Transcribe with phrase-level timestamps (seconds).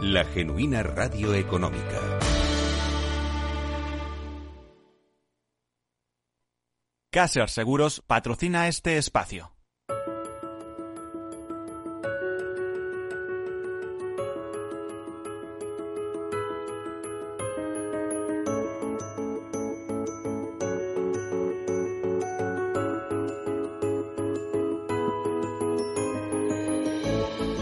[0.00, 2.00] la genuina radio económica.
[7.10, 9.52] Caser Seguros patrocina este espacio.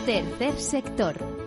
[0.04, 1.33] Tercer sector,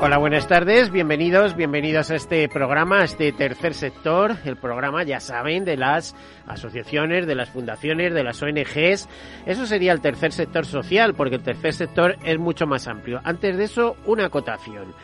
[0.00, 5.18] Hola, buenas tardes, bienvenidos, bienvenidos a este programa, a este tercer sector, el programa, ya
[5.18, 6.14] saben, de las
[6.46, 9.08] asociaciones, de las fundaciones, de las ONGs.
[9.44, 13.20] Eso sería el tercer sector social, porque el tercer sector es mucho más amplio.
[13.24, 14.94] Antes de eso, una acotación.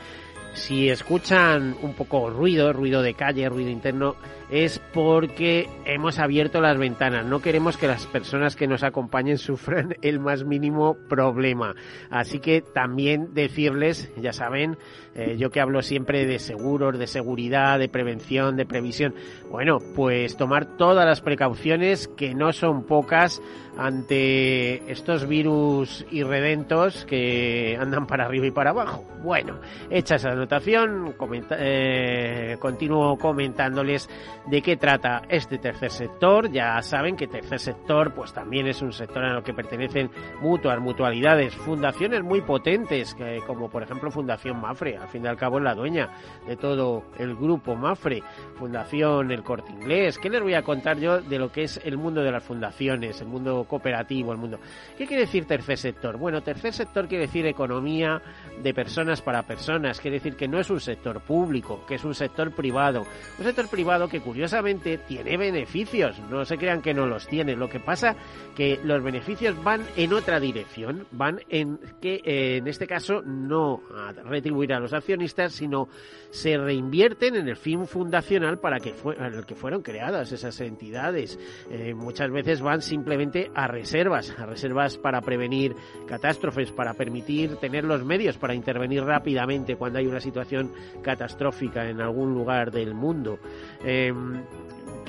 [0.55, 4.15] Si escuchan un poco ruido, ruido de calle, ruido interno,
[4.51, 7.27] es porque hemos abierto las ventanas.
[7.27, 11.75] No queremos que las personas que nos acompañen sufran el más mínimo problema.
[12.09, 14.79] Así que también decirles, ya saben,
[15.17, 19.15] eh, yo que hablo siempre de seguros, de seguridad, de prevención, de previsión,
[19.55, 23.41] bueno, pues tomar todas las precauciones que no son pocas
[23.77, 29.05] ante estos virus irredentos que andan para arriba y para abajo.
[29.23, 29.61] Bueno,
[29.91, 31.15] hecha esa anotación,
[31.53, 34.11] eh, continúo comentándoles
[34.47, 36.51] de qué trata este tercer sector.
[36.51, 40.11] Ya saben que tercer sector pues también es un sector en el que pertenecen
[40.41, 43.17] mutuas, mutualidades, fundaciones muy potentes,
[43.47, 46.11] como por ejemplo Fundación Mafre, al fin y al cabo es la dueña
[46.47, 48.23] de todo el grupo Mafre,
[48.57, 50.19] Fundación El Corte Inglés.
[50.19, 53.21] ¿Qué les voy a contar yo de lo que es el mundo de las fundaciones,
[53.21, 54.59] el mundo cooperativo, el mundo...
[54.97, 56.17] ¿Qué quiere decir tercer sector?
[56.17, 58.21] Bueno, tercer sector quiere decir economía
[58.61, 62.15] de personas para personas, quiere decir que no es un sector público, que es un
[62.15, 63.07] sector privado,
[63.39, 67.69] un sector privado que curiosamente tiene beneficios, no se crean que no los tiene, lo
[67.69, 68.17] que pasa
[68.57, 73.83] que los beneficios van en otra dirección, van en que eh, en este caso no
[73.95, 75.89] a retribuir a los accionistas, sino
[76.31, 78.95] se reinvierten en el fin fundacional para que
[79.35, 81.39] en el que fueron creadas esas entidades.
[81.71, 85.75] Eh, muchas veces van simplemente a reservas, a reservas para prevenir
[86.07, 90.73] catástrofes, para permitir tener los medios para intervenir rápidamente cuando hay una situación
[91.03, 93.39] catastrófica en algún lugar del mundo.
[93.85, 94.13] Eh,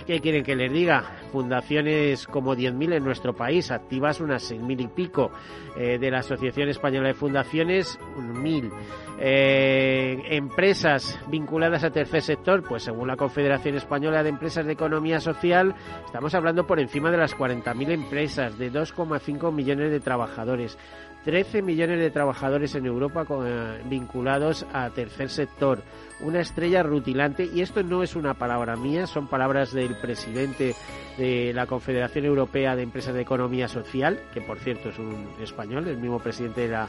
[0.06, 1.02] ¿Qué quieren que les diga?
[1.32, 5.32] Fundaciones como 10.000 en nuestro país, activas unas 6.000 y pico.
[5.78, 8.72] Eh, de la Asociación Española de Fundaciones, 1.000.
[9.18, 15.22] Eh, empresas vinculadas al tercer sector, pues según la Confederación Española de Empresas de Economía
[15.22, 15.74] Social,
[16.06, 20.78] estamos hablando por encima de las 40.000 empresas, de 2,5 millones de trabajadores.
[21.26, 25.82] 13 millones de trabajadores en Europa eh, vinculados a tercer sector.
[26.20, 30.76] Una estrella rutilante, y esto no es una palabra mía, son palabras del presidente
[31.18, 35.88] de la Confederación Europea de Empresas de Economía Social, que por cierto es un español,
[35.88, 36.88] el mismo presidente de la,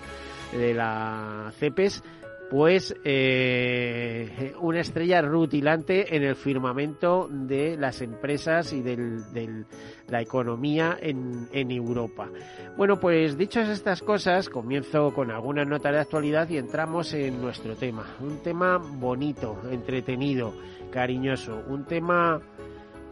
[0.52, 2.02] de la CEPES,
[2.50, 9.64] pues eh, una estrella rutilante en el firmamento de las empresas y de
[10.08, 12.28] la economía en, Europa.
[12.76, 17.74] Bueno, pues dichas estas cosas, comienzo con alguna nota de actualidad y entramos en nuestro
[17.74, 18.06] tema.
[18.20, 20.54] Un tema bonito, entretenido,
[20.92, 22.40] cariñoso, un tema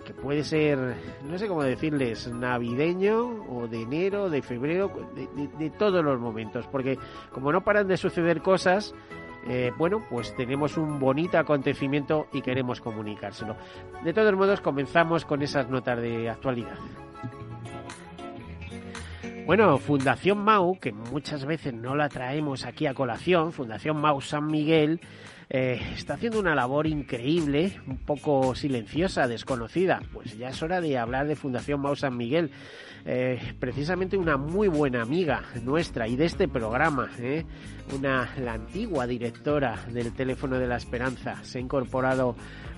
[0.04, 0.78] que puede ser,
[1.24, 4.92] no sé cómo decirles, navideño o de enero, de febrero,
[5.58, 6.98] de todos los momentos, porque
[7.32, 8.94] como no paran de suceder cosas,
[9.46, 13.56] eh, bueno, pues tenemos un bonito acontecimiento y queremos comunicárselo.
[14.02, 16.78] De todos modos, comenzamos con esas notas de actualidad.
[19.46, 24.46] Bueno, Fundación Mau, que muchas veces no la traemos aquí a colación, Fundación Mau San
[24.46, 25.00] Miguel,
[25.50, 30.02] eh, está haciendo una labor increíble, un poco silenciosa, desconocida.
[30.12, 32.50] Pues ya es hora de hablar de Fundación Mau San Miguel.
[33.06, 37.44] Eh, precisamente una muy buena amiga nuestra y de este programa, ¿eh?
[37.94, 42.34] una la antigua directora del Teléfono de la Esperanza, se ha incorporado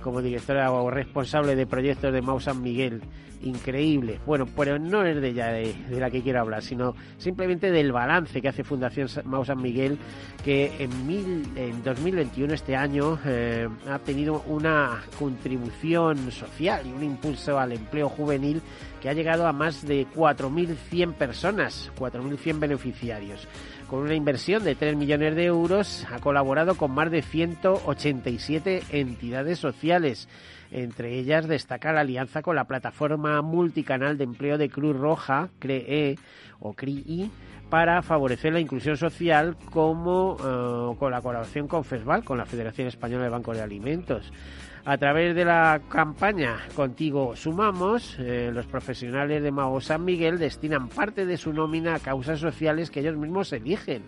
[0.06, 3.02] como directora o responsable de proyectos de Mau San Miguel
[3.42, 4.20] increíble.
[4.24, 8.40] Bueno, pero no es de ella de, la que quiero hablar, sino simplemente del balance
[8.40, 9.98] que hace Fundación Mau San Miguel,
[10.44, 17.02] que en, mil, en 2021, este año, eh, ha tenido una contribución social y un
[17.02, 18.62] impulso al empleo juvenil
[19.02, 23.46] que ha llegado a más de 4.100 personas, 4.100 beneficiarios.
[23.88, 29.58] Con una inversión de 3 millones de euros, ha colaborado con más de 187 entidades
[29.58, 30.28] sociales
[30.70, 36.18] entre ellas destaca la alianza con la plataforma multicanal de empleo de Cruz Roja, CREE
[36.60, 37.30] o CRII,
[37.70, 42.88] para favorecer la inclusión social como eh, con la colaboración con FESVAL, con la Federación
[42.88, 44.32] Española de Bancos de Alimentos.
[44.88, 50.88] A través de la campaña Contigo Sumamos, eh, los profesionales de Mago San Miguel destinan
[50.88, 54.04] parte de su nómina a causas sociales que ellos mismos eligen.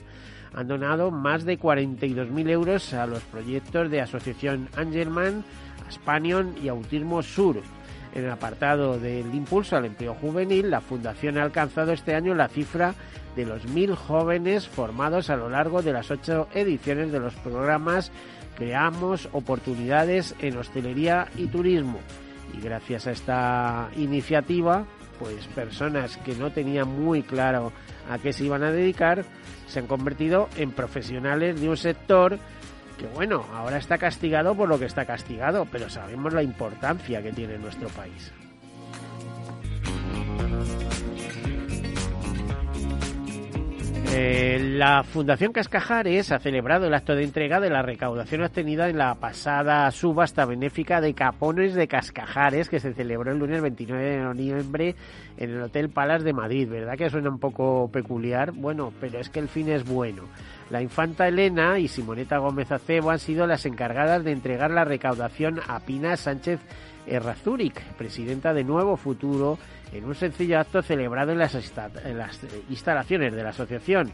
[0.54, 5.42] Han donado más de 42.000 euros a los proyectos de Asociación Angelman,
[5.90, 7.56] Spanion y Autismo Sur.
[8.14, 12.46] En el apartado del impulso al empleo juvenil, la Fundación ha alcanzado este año la
[12.46, 12.94] cifra
[13.34, 18.12] de los mil jóvenes formados a lo largo de las ocho ediciones de los programas
[18.58, 22.00] Creamos oportunidades en hostelería y turismo.
[22.52, 24.84] Y gracias a esta iniciativa,
[25.20, 27.72] pues personas que no tenían muy claro
[28.10, 29.24] a qué se iban a dedicar,
[29.68, 32.40] se han convertido en profesionales de un sector
[32.98, 37.30] que bueno, ahora está castigado por lo que está castigado, pero sabemos la importancia que
[37.30, 38.32] tiene nuestro país.
[44.10, 48.96] Eh, la Fundación Cascajares ha celebrado el acto de entrega de la recaudación obtenida en
[48.96, 54.18] la pasada subasta benéfica de capones de Cascajares que se celebró el lunes 29 de
[54.18, 54.96] noviembre
[55.36, 56.68] en el Hotel Palas de Madrid.
[56.70, 58.52] ¿Verdad que suena un poco peculiar?
[58.52, 60.22] Bueno, pero es que el fin es bueno.
[60.70, 65.60] La infanta Elena y Simoneta Gómez Acebo han sido las encargadas de entregar la recaudación
[65.68, 66.60] a Pina Sánchez
[67.06, 69.58] Errazuric, presidenta de Nuevo Futuro,
[69.92, 71.54] en un sencillo acto celebrado en las,
[72.68, 74.12] instalaciones de la asociación.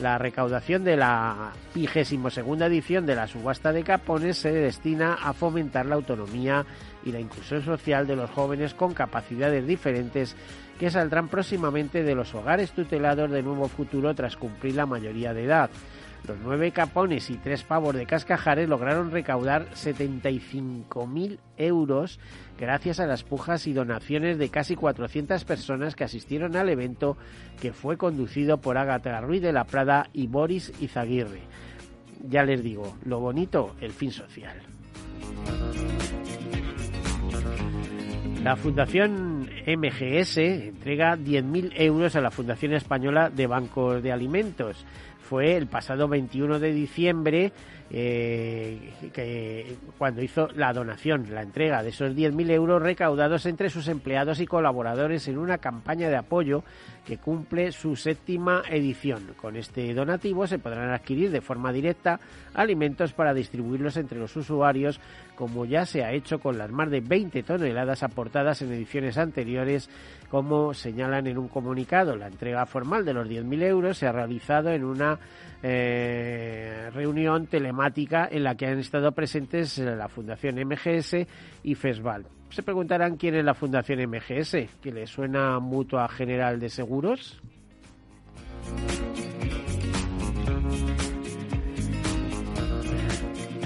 [0.00, 5.32] La recaudación de la vigésimo segunda edición de la subasta de capones se destina a
[5.32, 6.66] fomentar la autonomía
[7.04, 10.34] y la inclusión social de los jóvenes con capacidades diferentes
[10.80, 15.44] que saldrán próximamente de los hogares tutelados de Nuevo Futuro tras cumplir la mayoría de
[15.44, 15.70] edad.
[16.26, 22.18] Los nueve capones y tres pavos de Cascajares lograron recaudar 75.000 euros
[22.58, 27.18] gracias a las pujas y donaciones de casi 400 personas que asistieron al evento
[27.60, 31.42] que fue conducido por Ágata Ruiz de la Prada y Boris Izaguirre.
[32.26, 34.62] Ya les digo, lo bonito, el fin social.
[38.42, 44.84] La Fundación MGS entrega 10.000 euros a la Fundación Española de Bancos de Alimentos
[45.34, 47.52] fue el pasado 21 de diciembre
[47.90, 53.88] eh, que cuando hizo la donación, la entrega de esos 10.000 euros recaudados entre sus
[53.88, 56.64] empleados y colaboradores en una campaña de apoyo
[57.04, 59.34] que cumple su séptima edición.
[59.36, 62.18] Con este donativo se podrán adquirir de forma directa
[62.54, 64.98] alimentos para distribuirlos entre los usuarios,
[65.34, 69.90] como ya se ha hecho con las más de 20 toneladas aportadas en ediciones anteriores,
[70.30, 72.16] como señalan en un comunicado.
[72.16, 75.18] La entrega formal de los 10.000 euros se ha realizado en una
[75.62, 77.73] eh, reunión telemática
[78.30, 81.26] en la que han estado presentes la Fundación MGS
[81.62, 82.26] y FESVAL.
[82.50, 87.40] Se preguntarán quién es la Fundación MGS, que le suena Mutua General de Seguros.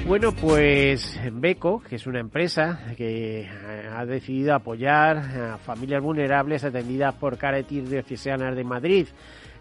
[0.08, 3.46] Bueno, pues Beco, que es una empresa que
[3.94, 9.06] ha decidido apoyar a familias vulnerables atendidas por Caritas Diocesanas de Madrid.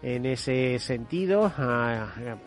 [0.02, 1.52] En ese sentido,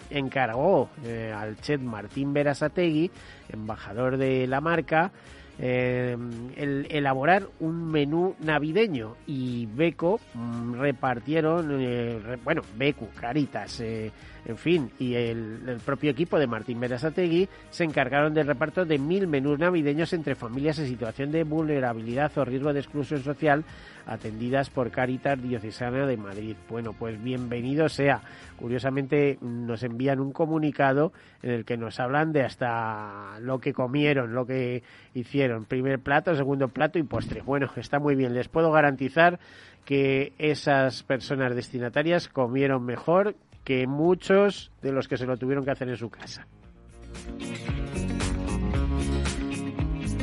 [0.10, 3.12] encargó eh, al chef Martín Verasategui,
[3.50, 5.12] embajador de la marca,
[5.60, 6.17] eh,
[6.55, 9.15] el elaborar un menú navideño.
[9.27, 14.12] Y Beco mm, repartieron, eh, bueno, Beco, Caritas, eh,
[14.45, 19.27] en fin, y el, propio equipo de Martín Berasategui se encargaron del reparto de mil
[19.27, 23.63] menús navideños entre familias en situación de vulnerabilidad o riesgo de exclusión social
[24.05, 26.55] atendidas por Caritas Diocesana de Madrid.
[26.69, 28.21] Bueno, pues bienvenido sea.
[28.57, 34.33] Curiosamente nos envían un comunicado en el que nos hablan de hasta lo que comieron,
[34.33, 34.81] lo que
[35.13, 37.41] hicieron, primer plato, segundo plato y postre.
[37.41, 38.33] Bueno, está muy bien.
[38.33, 39.39] Les puedo garantizar
[39.86, 45.72] que esas personas destinatarias comieron mejor que muchos de los que se lo tuvieron que
[45.72, 46.48] hacer en su casa.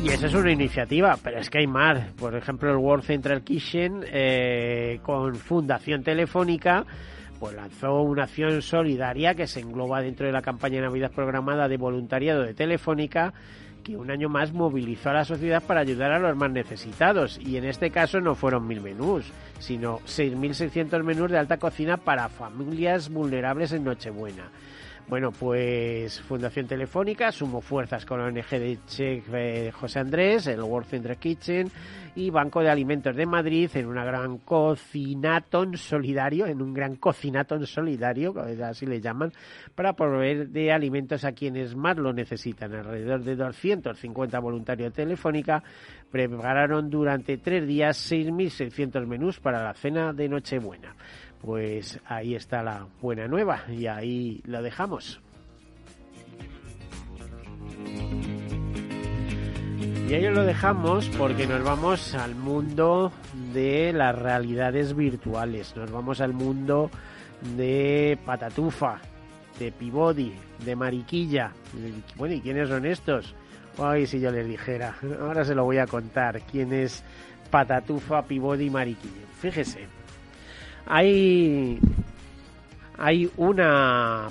[0.02, 2.12] Y esa es una iniciativa, pero es que hay más.
[2.12, 6.86] Por ejemplo, el World Central Kitchen eh, con Fundación Telefónica
[7.38, 11.68] pues lanzó una acción solidaria que se engloba dentro de la campaña de Navidad programada
[11.68, 13.32] de voluntariado de Telefónica
[13.88, 17.40] que un año más movilizó a la sociedad para ayudar a los más necesitados.
[17.40, 19.24] Y en este caso no fueron mil menús,
[19.60, 24.50] sino 6.600 menús de alta cocina para familias vulnerables en Nochebuena.
[25.08, 30.60] Bueno, pues Fundación Telefónica sumó fuerzas con la ONG de Che eh, José Andrés, el
[30.60, 31.70] World Center Kitchen
[32.14, 37.66] y Banco de Alimentos de Madrid en una gran cocinatón solidario, en un gran cocinatón
[37.66, 39.32] solidario, así le llaman,
[39.74, 42.74] para proveer de alimentos a quienes más lo necesitan.
[42.74, 45.62] Alrededor de 250 voluntarios de Telefónica
[46.10, 50.94] prepararon durante tres días 6.600 menús para la cena de Nochebuena.
[51.40, 55.20] Pues ahí está la buena nueva y ahí lo dejamos.
[60.08, 63.12] Y ahí lo dejamos porque nos vamos al mundo
[63.52, 66.90] de las realidades virtuales, nos vamos al mundo
[67.56, 69.00] de Patatufa,
[69.58, 70.32] de Pibodi,
[70.64, 71.52] de Mariquilla.
[72.16, 73.34] Bueno, ¿y quiénes son estos?
[73.76, 77.04] Ay, si yo les dijera, ahora se lo voy a contar, quién es
[77.50, 79.26] Patatufa, Pibodi y Mariquilla.
[79.40, 79.86] Fíjese,
[80.88, 81.78] hay,
[82.96, 84.28] hay una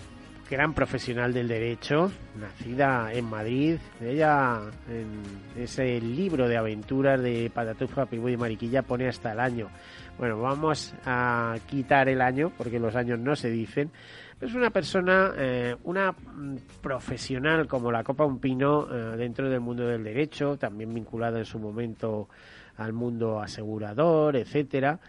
[0.50, 3.78] gran profesional del derecho, nacida en Madrid.
[4.02, 9.70] Ella, en ese libro de aventuras de Patatufa, Pibu y Mariquilla, pone hasta el año.
[10.18, 13.92] Bueno, vamos a quitar el año, porque los años no se dicen.
[14.42, 16.16] Es una persona, eh, una
[16.82, 21.46] profesional como la Copa Un Pino eh, dentro del mundo del derecho, también vinculada en
[21.46, 22.30] su momento
[22.78, 25.00] al mundo asegurador, etcétera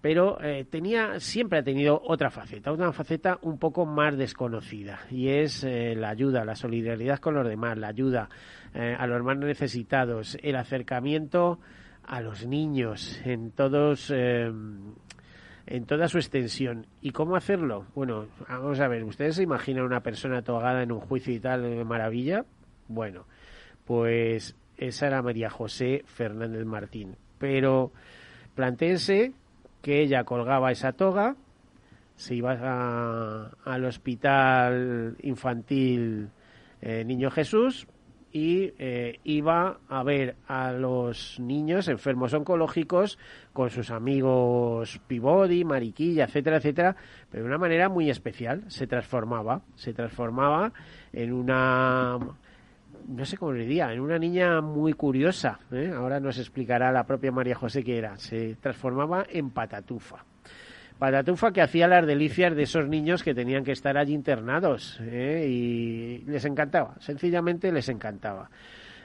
[0.00, 5.28] pero eh, tenía siempre ha tenido otra faceta, una faceta un poco más desconocida y
[5.28, 8.28] es eh, la ayuda, la solidaridad con los demás, la ayuda
[8.74, 11.58] eh, a los más necesitados, el acercamiento
[12.04, 16.86] a los niños en todos en toda su extensión.
[17.02, 17.84] ¿Y cómo hacerlo?
[17.94, 21.62] Bueno, vamos a ver, ¿ustedes se imaginan una persona togada en un juicio y tal
[21.62, 22.46] de maravilla?
[22.88, 23.26] Bueno,
[23.84, 27.16] pues esa era María José Fernández Martín.
[27.38, 27.92] Pero
[28.54, 29.34] plantéense
[29.88, 31.34] que ella colgaba esa toga,
[32.14, 36.28] se iba al hospital infantil
[36.82, 37.86] eh, Niño Jesús
[38.30, 43.18] y eh, iba a ver a los niños enfermos oncológicos
[43.54, 46.94] con sus amigos Pibodi, Mariquilla, etcétera, etcétera,
[47.30, 48.64] pero de una manera muy especial.
[48.70, 50.70] Se transformaba, se transformaba
[51.14, 52.18] en una
[53.08, 55.58] no sé cómo le diría, en una niña muy curiosa.
[55.72, 55.90] ¿eh?
[55.94, 58.16] Ahora nos explicará la propia María José que era.
[58.18, 60.24] Se transformaba en patatufa.
[60.98, 65.00] Patatufa que hacía las delicias de esos niños que tenían que estar allí internados.
[65.00, 65.46] ¿eh?
[65.48, 68.50] Y les encantaba, sencillamente les encantaba.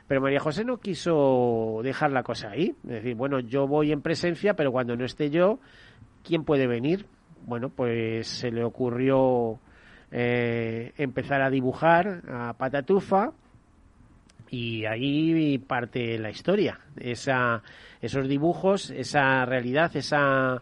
[0.05, 2.75] Pero María José no quiso dejar la cosa ahí.
[2.83, 5.59] Es decir, bueno, yo voy en presencia, pero cuando no esté yo,
[6.23, 7.05] ¿quién puede venir?
[7.45, 9.59] Bueno, pues se le ocurrió
[10.11, 13.31] eh, empezar a dibujar a Patatufa
[14.53, 17.63] y ahí parte la historia, esa,
[17.99, 20.61] esos dibujos, esa realidad, esa,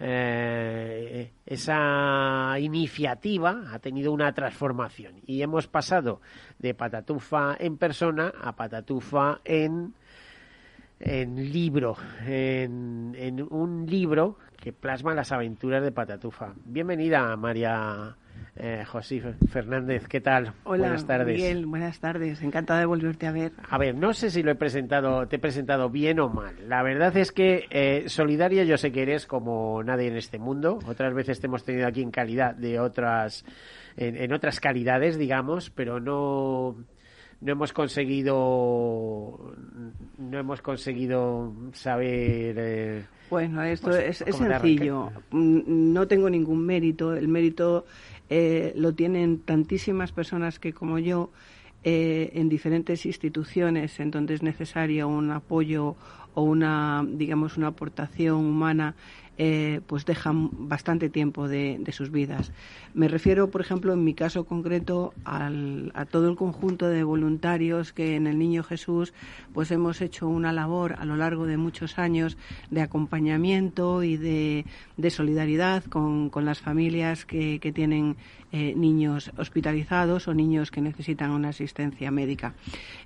[0.00, 6.20] eh, esa iniciativa ha tenido una transformación y hemos pasado
[6.58, 9.94] de Patatufa en persona a Patatufa en,
[10.98, 16.54] en libro, en, en un libro que plasma las aventuras de Patatufa.
[16.64, 18.16] Bienvenida, María
[18.58, 20.52] eh, José Fernández, ¿qué tal?
[20.64, 21.36] Hola, buenas tardes.
[21.36, 22.42] Bien, buenas tardes.
[22.42, 23.52] Encantada de volverte a ver.
[23.68, 26.54] A ver, no sé si lo he presentado, te he presentado bien o mal.
[26.68, 30.80] La verdad es que eh, solidaria yo sé que eres como nadie en este mundo.
[30.86, 33.44] Otras veces te hemos tenido aquí en calidad de otras,
[33.96, 36.76] en, otras calidades, digamos, pero no
[37.40, 39.54] no hemos conseguido
[40.18, 46.66] no hemos conseguido saber eh, bueno esto pues, es, es sencillo mm, no tengo ningún
[46.66, 47.84] mérito el mérito
[48.30, 51.30] eh, lo tienen tantísimas personas que como yo
[51.84, 55.96] eh, en diferentes instituciones en donde es necesario un apoyo
[56.34, 58.94] o una digamos una aportación humana
[59.40, 62.50] eh, pues dejan bastante tiempo de, sus vidas.
[62.92, 68.16] Me refiero, por ejemplo, en mi caso concreto, a todo el conjunto de voluntarios que
[68.16, 69.12] en el Niño Jesús
[69.54, 72.36] pues hemos hecho una labor a lo largo de muchos años
[72.70, 74.64] de acompañamiento y de,
[75.10, 78.16] solidaridad con, las familias que, tienen
[78.52, 82.54] eh, niños hospitalizados o niños que necesitan una asistencia médica.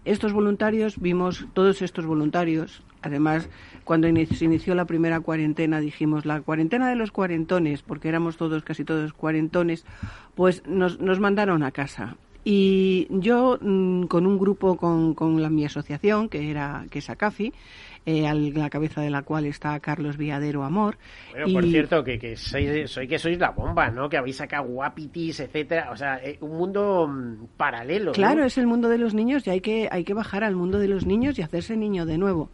[0.05, 3.49] Estos voluntarios, vimos todos estos voluntarios, además,
[3.85, 8.63] cuando se inició la primera cuarentena dijimos la cuarentena de los cuarentones, porque éramos todos,
[8.63, 9.85] casi todos cuarentones,
[10.35, 12.17] pues nos, nos mandaron a casa.
[12.45, 17.09] Y yo, mm, con un grupo, con, con la, mi asociación, que era que es
[17.09, 17.53] ACAFI,
[18.05, 20.99] eh, a la cabeza de la cual está Carlos Villadero Amor.
[21.31, 24.09] Bueno, por cierto, que, que sois, soy que sois la bomba, ¿no?
[24.09, 25.91] Que habéis sacado guapitis, etcétera.
[25.93, 28.11] O sea, eh, un mundo mm, paralelo.
[28.11, 30.81] Claro, es el mundo de los niños y hay que, hay que bajar al mundo
[30.81, 32.51] de los niños y hacerse niño de nuevo.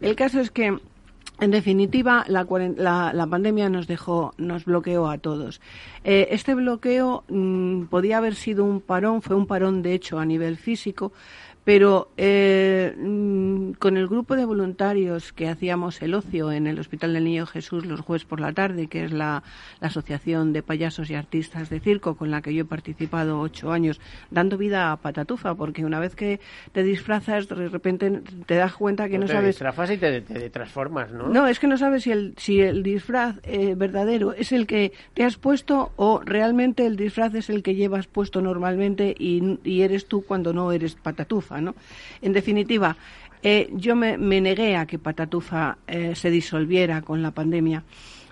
[0.00, 0.78] El caso es que
[1.40, 2.44] en definitiva, la,
[3.12, 5.60] la, pandemia nos dejó, nos bloqueó a todos.
[6.04, 10.24] Eh, este bloqueo mm, podía haber sido un parón, fue un parón de hecho a
[10.24, 11.12] nivel físico,
[11.64, 17.12] pero eh, mm, con el grupo de voluntarios que hacíamos el ocio en el Hospital
[17.12, 19.42] del Niño Jesús los jueves por la tarde, que es la,
[19.80, 24.00] Asociación de Payasos y Artistas de Circo, con la que yo he participado ocho años,
[24.30, 26.40] dando vida a Patatufa, porque una vez que
[26.72, 29.56] te disfrazas, de repente te das cuenta que no, te sabes.
[29.56, 31.28] Disfrazas y te, transformas, ¿no?
[31.28, 34.92] No, es que no sabes si el, si el disfraz eh, verdadero es el que
[35.14, 39.82] te has puesto o realmente el disfraz es el que llevas puesto normalmente y, y
[39.82, 41.51] eres tú cuando no eres Patatufa.
[41.56, 42.96] En definitiva,
[43.42, 47.82] eh, yo me, negué a que Patatufa eh, se disolviera con la pandemia.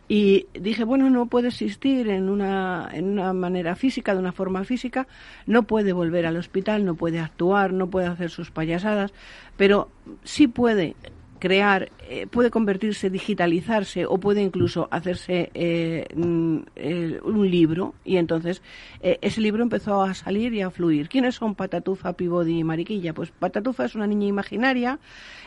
[0.08, 4.64] Y dije, bueno, no puede existir en una, en una manera física, de una forma
[4.64, 5.06] física,
[5.46, 9.12] no puede volver al hospital, no puede actuar, no puede hacer sus payasadas,
[9.56, 9.88] pero
[10.24, 10.96] sí puede
[11.40, 16.58] crear, eh, puede convertirse, digitalizarse o puede incluso hacerse eh, mm,
[17.24, 18.62] un libro y entonces
[19.00, 21.08] eh, ese libro empezó a salir y a fluir.
[21.08, 23.14] ¿Quiénes son Patatufa, Pibodi y Mariquilla?
[23.14, 25.00] Pues Patatufa es una niña imaginaria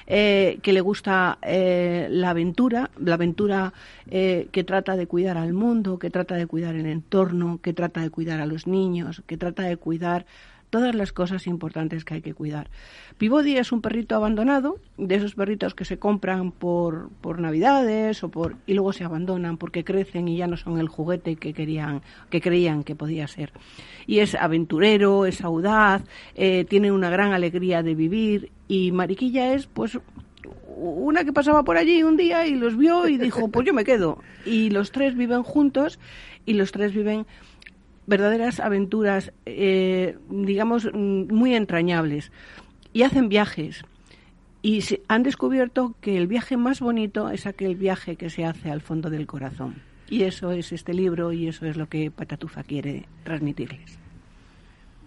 [0.05, 3.71] que le gusta la aventura, la aventura
[4.05, 8.09] que trata de cuidar al mundo, que trata de cuidar el entorno, que trata de
[8.09, 10.25] cuidar a los niños, que trata de cuidar
[10.73, 12.71] todas las cosas importantes que hay que cuidar.
[13.19, 18.29] Pibodi es un perrito abandonado, de esos perritos que se compran por, por Navidades o
[18.29, 22.01] por y luego se abandonan porque crecen y ya no son el juguete que querían,
[22.31, 23.53] que creían que podía ser.
[24.07, 26.01] Y es aventurero, es audaz,
[26.33, 29.99] eh, tiene una gran alegría de vivir y Mariquilla es pues
[30.75, 33.83] una que pasaba por allí un día y los vio y dijo, pues yo me
[33.83, 34.17] quedo.
[34.43, 35.99] Y los tres viven juntos
[36.47, 37.27] y los tres viven
[38.05, 42.31] verdaderas aventuras, eh, digamos, mm, muy entrañables.
[42.91, 43.83] Y hacen viajes.
[44.61, 48.69] Y se, han descubierto que el viaje más bonito es aquel viaje que se hace
[48.69, 49.81] al fondo del corazón.
[50.09, 53.97] Y eso es este libro y eso es lo que Patatufa quiere transmitirles.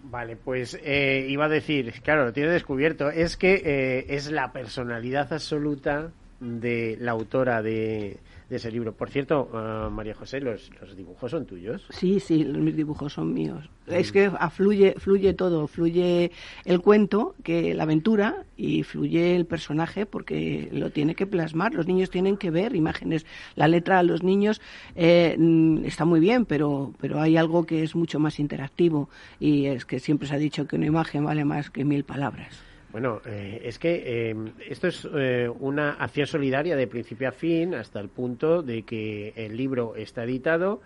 [0.03, 4.51] Vale, pues eh, iba a decir, claro, lo tiene descubierto, es que eh, es la
[4.53, 8.19] personalidad absoluta de la autora de,
[8.49, 8.93] de ese libro.
[8.93, 11.85] Por cierto, uh, María José, ¿los, ¿los, dibujos son tuyos?
[11.89, 13.69] Sí, sí, mis dibujos son míos.
[13.87, 16.31] Es que afluye, fluye todo, fluye
[16.65, 21.73] el cuento, que la aventura, y fluye el personaje porque lo tiene que plasmar.
[21.73, 23.25] Los niños tienen que ver imágenes.
[23.55, 24.61] La letra a los niños
[24.95, 29.65] eh, mm, está muy bien, pero, pero hay algo que es mucho más interactivo y
[29.65, 32.66] es que siempre se ha dicho que una imagen vale más que mil palabras.
[32.99, 37.75] Bueno, eh, es que em, esto es eh, una acción solidaria de principio a fin
[37.75, 40.81] hasta el punto de que el libro está editado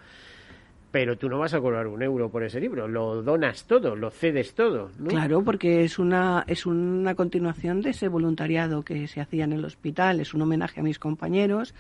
[0.92, 4.12] pero tú no vas a cobrar un euro por ese libro, lo donas todo, lo
[4.12, 4.92] cedes todo.
[5.08, 9.64] Claro, porque es una, es una continuación de ese voluntariado que se hacía en el
[9.64, 11.74] hospital, es un homenaje a mis compañeros,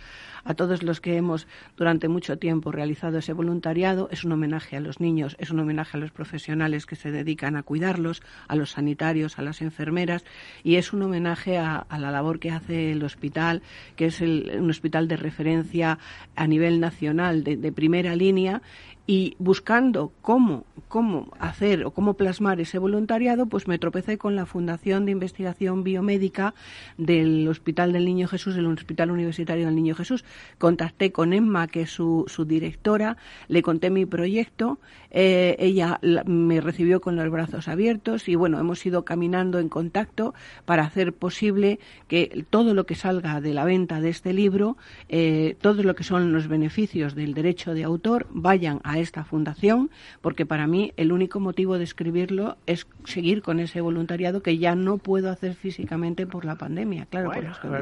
[0.45, 1.45] a todos los que hemos
[1.75, 5.97] durante mucho tiempo realizado ese voluntariado, es un homenaje a los niños, es un homenaje
[5.97, 10.23] a los profesionales que se dedican a cuidarlos, a los sanitarios, a las enfermeras,
[10.63, 13.61] y es un homenaje a, la labor que hace el hospital,
[13.97, 15.99] que es un hospital de referencia
[16.35, 18.61] a nivel nacional, de primera línea,
[19.07, 24.45] y buscando cómo, cómo hacer o cómo plasmar ese voluntariado, pues me tropecé con la
[24.45, 26.53] Fundación de Investigación Biomédica
[26.97, 30.23] del Hospital del Niño Jesús, del Hospital Universitario del Niño Jesús.
[30.57, 36.61] Contacté con Emma, que es su, su directora, le conté mi proyecto, eh, ella me
[36.61, 40.33] recibió con los brazos abiertos y bueno, hemos ido caminando en contacto
[40.65, 44.77] para hacer posible que todo lo que salga de la venta de este libro,
[45.09, 49.89] eh, todo lo que son los beneficios del derecho de autor, vayan a esta fundación,
[50.21, 54.75] porque para mí el único motivo de escribirlo es seguir con ese voluntariado que ya
[54.75, 57.05] no puedo hacer físicamente por la pandemia.
[57.05, 57.31] Claro,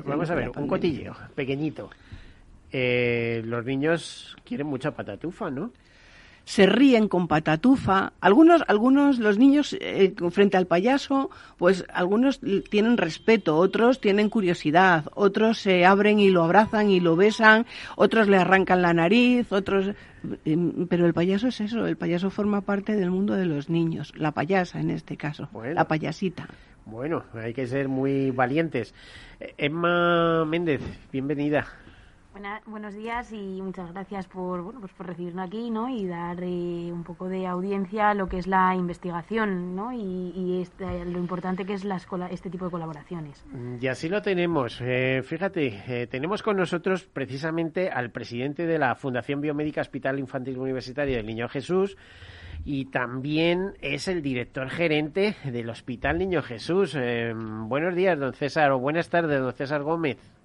[0.06, 1.89] vamos a ver, un cotilleo pequeñito.
[2.72, 5.72] Eh, los niños quieren mucha patatufa, ¿no?
[6.50, 8.14] Se ríen con patatufa.
[8.22, 15.06] Algunos, algunos, los niños eh, frente al payaso, pues algunos tienen respeto, otros tienen curiosidad,
[15.14, 19.92] otros se abren y lo abrazan y lo besan, otros le arrancan la nariz, otros.
[20.44, 24.12] Em, pero el payaso es eso, el payaso forma parte del mundo de los niños,
[24.16, 26.48] la payasa en este caso, la payasita.
[26.88, 28.96] Bueno, hay que ser muy valientes.
[29.56, 30.82] Emma Méndez,
[31.12, 31.68] bienvenida.
[32.65, 35.89] Buenos días y muchas gracias por, bueno, pues por recibirnos aquí ¿no?
[35.89, 39.92] y dar eh, un poco de audiencia a lo que es la investigación ¿no?
[39.92, 42.00] y, este, lo importante que es la
[42.32, 43.44] este tipo de colaboraciones.
[43.80, 44.80] Y así lo tenemos.
[44.82, 50.58] Eh, fíjate, eh, tenemos con nosotros precisamente al presidente de la Fundación Biomédica Hospital Infantil
[50.58, 51.98] Universitario del Niño Jesús
[52.63, 56.98] y también es el director gerente del Hospital Niño Jesús.
[57.68, 60.38] buenos días, don César, o buenas tardes, don César Gómez.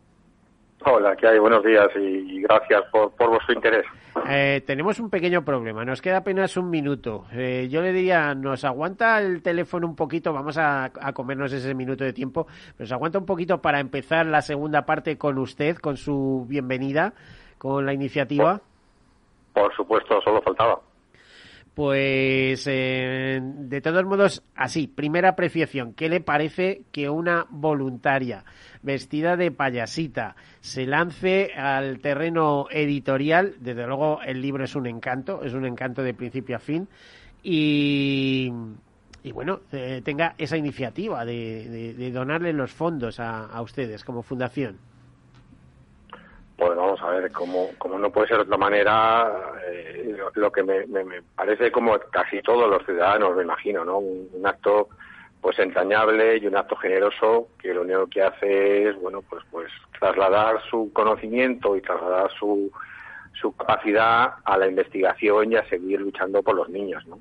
[0.86, 1.38] Hola, ¿qué hay?
[1.38, 3.86] Buenos días y, gracias por, vuestro interés.
[4.28, 7.24] Eh, tenemos un pequeño problema, nos queda apenas un minuto.
[7.32, 12.04] Eh, yo le diría, nos aguanta el teléfono un poquito, vamos a, comernos ese minuto
[12.04, 12.46] de tiempo,
[12.78, 17.14] nos aguanta un poquito para empezar la segunda parte con usted, con su bienvenida,
[17.56, 18.60] con la iniciativa.
[19.54, 20.78] por supuesto, solo faltaba.
[21.74, 28.44] Pues eh, de todos modos, así, primera apreciación, ¿qué le parece que una voluntaria
[28.82, 33.56] vestida de payasita se lance al terreno editorial?
[33.58, 36.86] Desde luego el libro es un encanto, es un encanto de principio a fin
[37.42, 38.52] y,
[39.24, 44.78] y bueno, eh, tenga esa iniciativa de, donarle los fondos a ustedes como fundación.
[46.56, 50.62] Pues vamos a ver, como, como no puede ser de otra manera, eh, lo, que
[50.62, 50.84] me,
[51.34, 53.98] parece como casi todos los ciudadanos, me imagino, ¿no?
[53.98, 54.88] Un, acto
[55.40, 59.70] pues entrañable y un acto generoso que lo único que hace es, bueno, pues pues
[59.98, 62.70] trasladar su conocimiento y trasladar su,
[63.32, 67.18] su capacidad a la investigación y a seguir luchando por los niños, ¿no?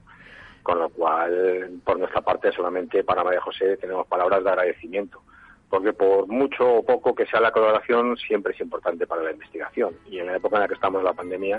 [0.62, 5.22] Con lo cual, por nuestra parte, solamente para María José tenemos palabras de agradecimiento
[5.74, 9.96] porque por mucho o poco que sea la colaboración, siempre es importante para la investigación.
[10.06, 11.58] Y en la época en la que estamos la pandemia,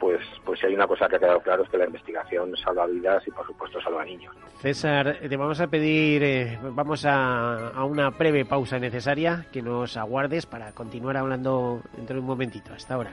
[0.00, 3.22] pues, pues hay una cosa que ha quedado claro es que la investigación salva vidas
[3.28, 4.34] y por supuesto salva niños.
[4.62, 10.46] César, te vamos a pedir, eh, vamos a, una breve pausa necesaria, que nos aguardes
[10.46, 12.72] para continuar hablando dentro de un momentito.
[12.72, 13.12] Hasta ahora.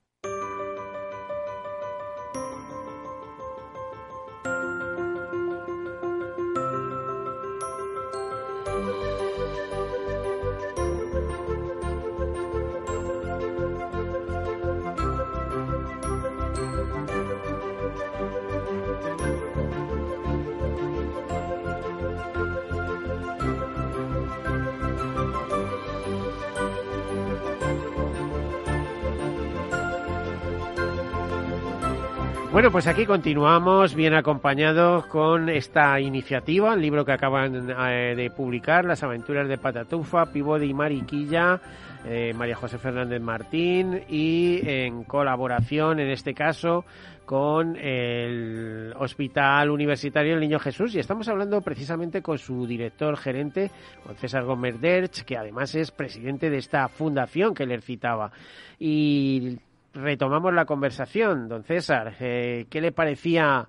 [32.61, 38.29] Bueno, pues aquí continuamos bien acompañados con esta iniciativa, el libro que acaban eh, de
[38.29, 41.59] publicar, Las aventuras de Patatufa, Pibode y Mariquilla,
[42.05, 46.85] eh, María José Fernández Martín y en colaboración, en este caso,
[47.25, 53.71] con el Hospital Universitario El Niño Jesús y estamos hablando precisamente con su director gerente,
[54.05, 58.31] con César Gómez Derch, que además es presidente de esta fundación que le citaba.
[58.77, 59.57] Y
[59.93, 62.15] retomamos la conversación, don César.
[62.19, 63.67] Eh, ¿Qué le parecía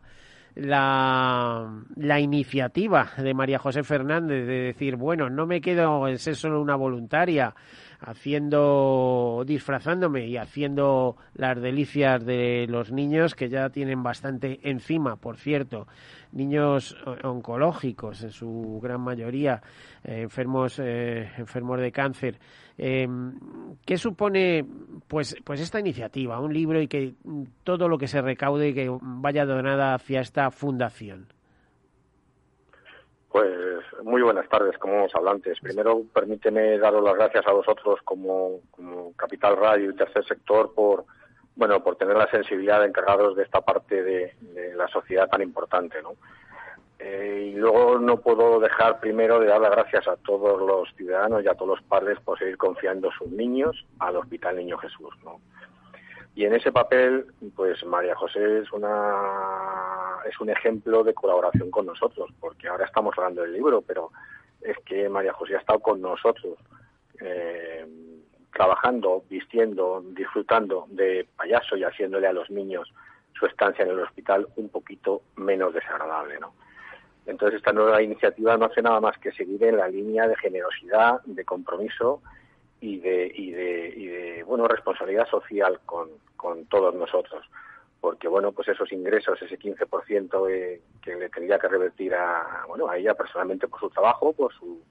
[0.54, 6.36] la, la, iniciativa de María José Fernández de decir, bueno, no me quedo en ser
[6.36, 7.54] solo una voluntaria,
[8.02, 15.36] haciendo, disfrazándome y haciendo las delicias de los niños que ya tienen bastante encima, por
[15.36, 15.86] cierto,
[16.32, 19.62] niños oncológicos en su gran mayoría,
[20.04, 22.38] eh, enfermos, eh, enfermos de cáncer.
[22.78, 23.08] Eh,
[23.84, 24.64] ¿Qué supone
[25.08, 27.14] pues, pues esta iniciativa, un libro y que
[27.64, 31.26] todo lo que se recaude que vaya donada hacia esta fundación?
[33.32, 35.58] Pues muy buenas tardes, como hemos hablado antes.
[35.60, 38.60] Primero, permíteme daros las gracias a vosotros como,
[39.16, 41.06] Capital Radio y Tercer Sector por,
[41.56, 44.34] bueno, por tener la sensibilidad de encargados de esta parte de,
[44.76, 46.10] la sociedad tan importante, ¿no?
[47.04, 51.42] Eh, y luego no puedo dejar primero de dar las gracias a todos los ciudadanos
[51.42, 55.40] y a todos los padres por seguir confiando sus niños al Hospital Niño Jesús, ¿no?
[56.36, 61.86] Y en ese papel, pues María José es una es un ejemplo de colaboración con
[61.86, 64.12] nosotros, porque ahora estamos hablando del libro, pero
[64.60, 66.56] es que María José ha estado con nosotros,
[67.20, 67.84] eh,
[68.54, 72.94] trabajando, vistiendo, disfrutando de payaso y haciéndole a los niños
[73.32, 76.54] su estancia en el hospital un poquito menos desagradable, ¿no?
[77.26, 81.20] Entonces esta nueva iniciativa no hace nada más que seguir en la línea de generosidad,
[81.24, 82.20] de compromiso
[82.80, 86.08] y de, y de, y de bueno, responsabilidad social con,
[86.68, 87.44] todos nosotros.
[88.00, 92.88] Porque, bueno, pues esos ingresos, ese 15% eh, que le tendría que revertir a, bueno,
[92.88, 94.82] a ella personalmente por su trabajo, por su,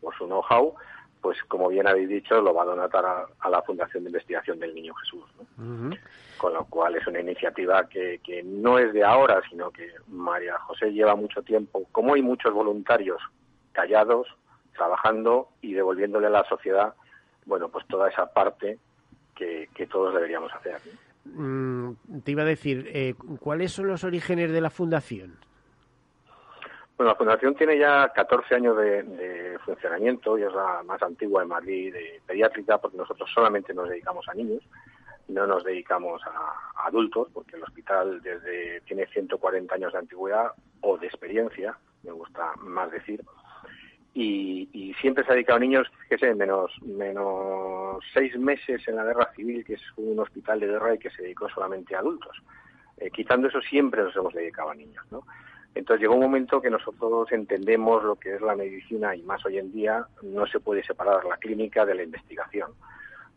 [0.00, 0.74] por su know-how,
[1.20, 4.74] pues como bien habéis dicho, lo va a donar a, la Fundación de Investigación del
[4.74, 5.24] Niño Jesús.
[6.36, 10.58] Con lo cual es una iniciativa que, que no es de ahora, sino que María
[10.60, 13.20] José lleva mucho tiempo, como hay muchos voluntarios
[13.72, 14.28] callados,
[14.76, 16.94] trabajando y devolviéndole a la sociedad
[17.48, 18.78] bueno, pues toda esa parte
[19.34, 20.80] que, todos deberíamos hacer.
[21.24, 25.38] Mm, te iba a decir, eh, ¿cuáles son los orígenes de la fundación?
[26.98, 31.48] Bueno, la fundación tiene ya 14 años de, funcionamiento y es la más antigua en
[31.48, 34.64] Madrid de pediátrica porque nosotros solamente nos dedicamos a niños,
[35.28, 40.98] no nos dedicamos a, adultos porque el hospital desde tiene 140 años de antigüedad o
[40.98, 43.22] de experiencia, me gusta más decir,
[44.12, 49.32] y, siempre se ha dedicado a niños, sé, menos, menos seis meses en la guerra
[49.36, 52.36] civil, que es un hospital de guerra y que se dedicó solamente a adultos.
[52.96, 55.22] Eh, quitando eso, siempre nos hemos dedicado a niños, ¿no?
[55.78, 59.58] Entonces llegó un momento que nosotros entendemos lo que es la medicina y más hoy
[59.58, 62.72] en día no se puede separar la clínica de la investigación.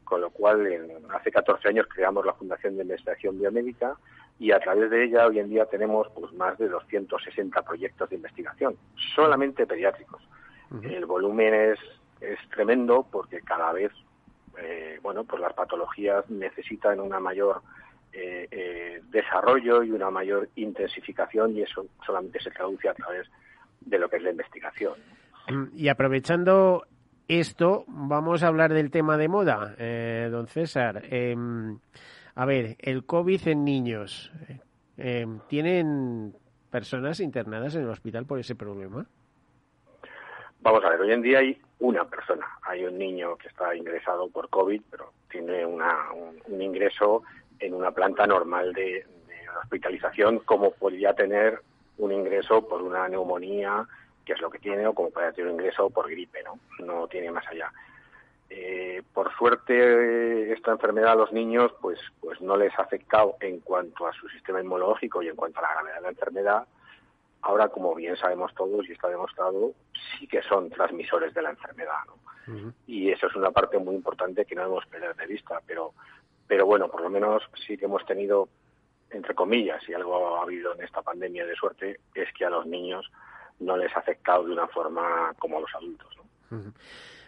[0.04, 0.68] Con lo cual,
[1.14, 3.96] hace 14 años creamos la Fundación de Investigación Biomédica
[4.40, 8.16] y a través de ella hoy en día tenemos pues, más de 260 proyectos de
[8.16, 8.76] investigación,
[9.16, 10.24] solamente pediátricos.
[10.82, 11.80] El volumen es,
[12.22, 13.92] es tremendo porque cada vez,
[14.58, 17.62] eh, bueno, pues las patologías necesitan una mayor
[18.14, 23.28] eh, eh, desarrollo y una mayor intensificación y eso solamente se traduce a través
[23.82, 24.94] de lo que es la investigación.
[25.50, 26.86] Mm, y aprovechando
[27.28, 29.76] esto, vamos a hablar del tema de moda,
[30.30, 31.04] don César.
[31.10, 31.80] Em,
[32.36, 34.32] a ver, el COVID en niños.
[34.98, 36.34] Em, ¿Tienen
[36.70, 39.06] personas internadas en el hospital por ese problema?
[40.62, 42.46] Vamos a ver, hoy en día hay una persona.
[42.62, 47.24] Hay un niño que está ingresado por COVID, pero tiene una, un, ingreso
[47.62, 49.06] en una planta normal de,
[49.64, 51.62] hospitalización, como podría tener
[51.98, 53.86] un ingreso por una neumonía,
[54.26, 56.58] que es lo que tiene, o como podría tener un ingreso por gripe, ¿no?
[56.80, 57.72] No tiene más allá.
[58.50, 63.60] Eh, por suerte, esta enfermedad a los niños, pues, pues no les ha afectado en
[63.60, 66.68] cuanto a su sistema inmunológico y en cuanto a la gravedad de la enfermedad,
[67.42, 69.74] ahora, como bien sabemos todos y está demostrado,
[70.18, 71.96] sí que son transmisores de la enfermedad.
[72.88, 75.62] Y eso es una parte muy importante que no debemos perder de vista.
[75.66, 75.94] Pero,
[76.52, 78.50] pero bueno, por lo menos sí que hemos tenido,
[79.10, 82.66] entre comillas, y algo ha habido en esta pandemia de suerte, es que a los
[82.66, 83.10] niños
[83.62, 86.10] no les ha afectado de una forma como a los adultos.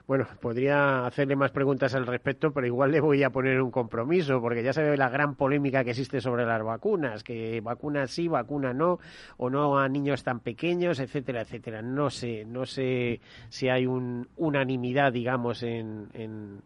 [0.05, 4.41] Bueno, podría hacerle más preguntas al respecto, pero igual le voy a poner un compromiso,
[4.41, 8.27] porque ya se ve la gran polémica que existe sobre las vacunas, que vacuna sí,
[8.27, 8.99] vacuna no,
[9.37, 11.81] o no a niños tan pequeños, etcétera, etcétera.
[11.81, 16.61] No sé, no sé si hay un, unanimidad, digamos, en,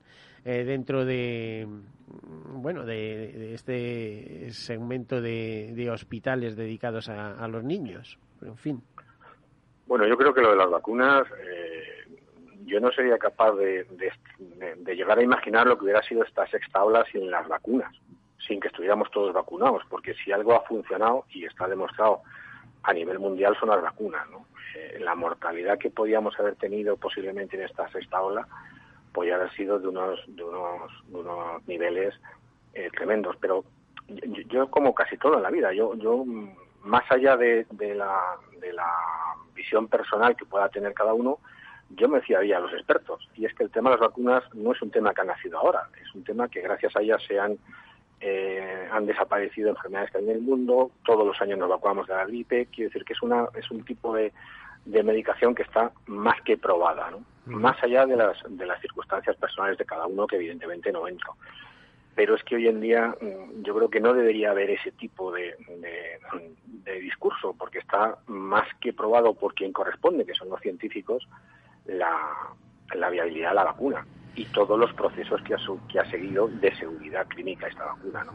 [0.48, 1.68] eh, dentro de
[2.50, 8.18] bueno de, este segmento de, hospitales dedicados a, los niños.
[8.42, 8.82] En fin.
[9.86, 11.28] Bueno, yo creo que lo de las vacunas.
[11.32, 11.88] Eh
[12.68, 13.88] yo no sería capaz de,
[14.86, 17.96] llegar a imaginar lo que hubiera sido esta sexta ola sin las vacunas,
[18.46, 22.22] sin que estuviéramos todos vacunados, porque si algo ha funcionado y está demostrado
[22.84, 24.30] a nivel mundial son las vacunas.
[24.30, 24.46] ¿no?
[24.76, 28.46] Eh, la mortalidad que podíamos haber tenido posiblemente en esta sexta ola
[29.18, 32.14] podría haber sido de unos, de unos, unos niveles
[32.76, 33.36] eh, tremendos.
[33.38, 33.64] Pero
[34.48, 36.24] yo, como casi todo en la vida, yo, yo
[36.84, 38.88] más allá de, la, de la
[39.56, 41.40] visión personal que pueda tener cada uno,
[41.90, 43.28] yo me fiaría a los expertos.
[43.34, 45.58] Y es que el tema de las vacunas no es un tema que ha nacido
[45.58, 47.58] ahora, es un tema que gracias a ellas se han,
[48.22, 52.14] eh, han desaparecido enfermedades que hay en el mundo, todos los años nos vacunamos de
[52.14, 54.32] la gripe, quiero decir que es, una, es un tipo de,
[54.86, 57.24] de medicación que está más que probada, ¿no?
[57.48, 61.36] Más allá de las, de las circunstancias personales de cada uno, que evidentemente no entro.
[62.16, 65.32] Pero es que hoy en día mm, yo creo que no debería haber ese tipo
[65.32, 65.56] de,
[66.84, 71.28] de discurso, porque está más que probado por quien corresponde, que son los científicos,
[71.86, 72.18] la,
[72.96, 74.06] la viabilidad de la vacuna
[74.36, 75.58] y todos los procesos que ha,
[75.92, 78.24] que ha seguido de seguridad clínica esta vacuna.
[78.24, 78.34] ¿no?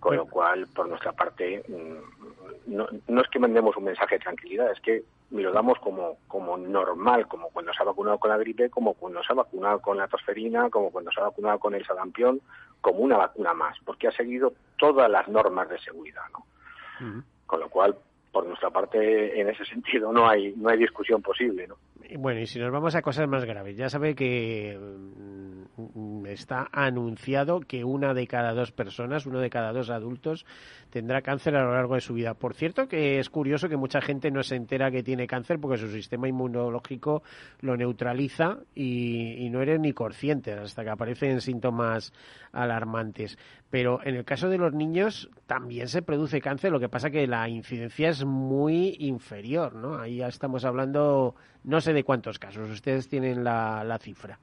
[0.00, 4.20] Con lo cual, por nuestra parte, mm, no, no, es que mandemos un mensaje de
[4.20, 8.38] tranquilidad, es que lo damos como, como normal, como cuando se ha vacunado con la
[8.38, 11.74] gripe, como cuando se ha vacunado con la tosferina, como cuando se ha vacunado con
[11.74, 12.40] el sarampión,
[12.80, 16.22] como una vacuna más, porque ha seguido todas las normas de seguridad.
[16.32, 17.24] ¿no?
[17.46, 17.96] Con lo cual,
[18.32, 21.66] por nuestra parte, en ese sentido, no hay, no hay discusión posible.
[21.66, 21.76] ¿no?
[22.18, 27.60] Bueno, y si nos vamos a cosas más graves, ya sabe que mm, está anunciado
[27.60, 30.46] que una de cada dos personas, uno de cada dos adultos,
[30.90, 32.34] tendrá cáncer a lo largo de su vida.
[32.34, 35.76] Por cierto, que es curioso que mucha gente no se entera que tiene cáncer porque
[35.76, 37.22] su sistema inmunológico
[37.60, 42.12] lo neutraliza y, no eres ni consciente hasta que aparecen síntomas
[42.52, 43.38] alarmantes.
[43.70, 47.26] Pero en el caso de los niños también se produce cáncer, lo que pasa que
[47.26, 49.98] la incidencia es muy inferior, ¿no?
[49.98, 51.34] Ahí ya estamos hablando,
[51.64, 54.38] no sé de cuántos casos, ustedes tienen la, la cifra.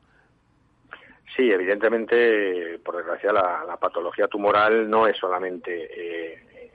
[1.36, 6.72] Sí, evidentemente, por desgracia, la, patología tumoral no es solamente eh,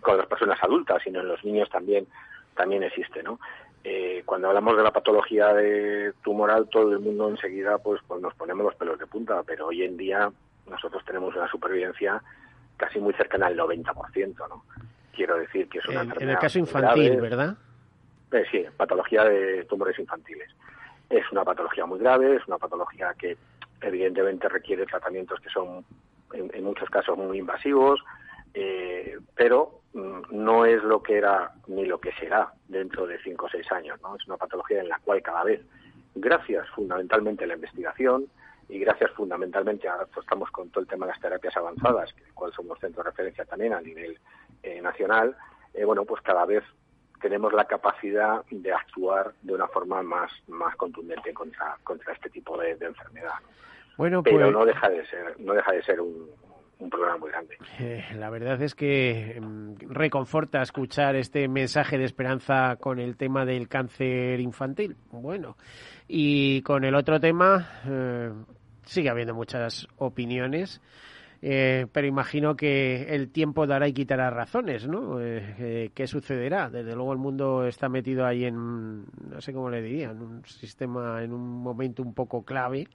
[0.00, 2.06] con las personas adultas, sino en los niños también
[2.54, 3.40] también existe, ¿no?
[3.84, 8.34] Eh, cuando hablamos de la patología de tumoral, todo el mundo enseguida pues, pues nos
[8.34, 10.30] ponemos los pelos de punta, pero hoy en día
[10.70, 12.22] nosotros tenemos una supervivencia
[12.76, 14.64] casi muy cercana al 90%, ¿no?
[15.14, 17.56] Quiero decir que es una en, En el caso infantil, ¿verdad?
[18.32, 20.48] Eh, sí, patología de tumores infantiles.
[21.10, 23.36] Es una patología muy grave, es una patología que
[23.82, 25.84] evidentemente requiere tratamientos que son
[26.32, 28.02] en, muchos casos muy invasivos,
[28.54, 33.46] eh, pero mm, no es lo que era ni lo que será dentro de cinco
[33.46, 34.00] o seis años.
[34.02, 34.16] ¿no?
[34.16, 35.60] Es una patología en la cual cada vez,
[36.14, 38.28] gracias fundamentalmente a la investigación
[38.70, 42.52] y gracias fundamentalmente a estamos con todo el tema de las terapias avanzadas, que cual
[42.54, 44.18] somos centro de referencia también a nivel
[44.62, 45.36] eh, nacional,
[45.74, 46.64] eh, bueno, pues cada vez
[47.22, 52.58] tenemos la capacidad de actuar de una forma más, más contundente contra, contra este tipo
[52.58, 53.34] de, enfermedad.
[53.96, 56.28] Bueno, Pero pues no deja de ser, no deja de ser un,
[56.80, 57.56] un programa muy grande.
[57.78, 63.44] Eh, la verdad es que mm, reconforta escuchar este mensaje de esperanza con el tema
[63.44, 64.96] del cáncer infantil.
[65.12, 65.56] Bueno,
[66.08, 68.32] y con el otro tema eh,
[68.84, 70.80] sigue habiendo muchas opiniones.
[71.44, 75.20] Eh, pero imagino que el tiempo dará y quitará razones, ¿no?
[75.20, 76.70] Eh, ¿Qué sucederá?
[76.70, 80.44] Desde luego el mundo está metido ahí en, no sé cómo le diría, en un
[80.44, 82.86] sistema, en un momento un poco clave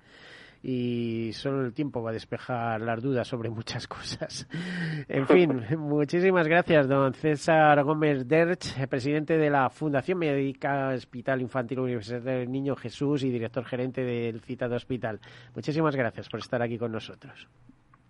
[0.64, 4.48] y solo el tiempo va a despejar las dudas sobre muchas cosas.
[5.10, 11.80] En fin, muchísimas gracias, don César Gómez Derch, presidente de la Fundación Médica Hospital Infantil
[11.80, 15.20] Universidad del Niño Jesús y director gerente del citado hospital.
[15.56, 17.48] Muchísimas gracias por estar aquí con nosotros.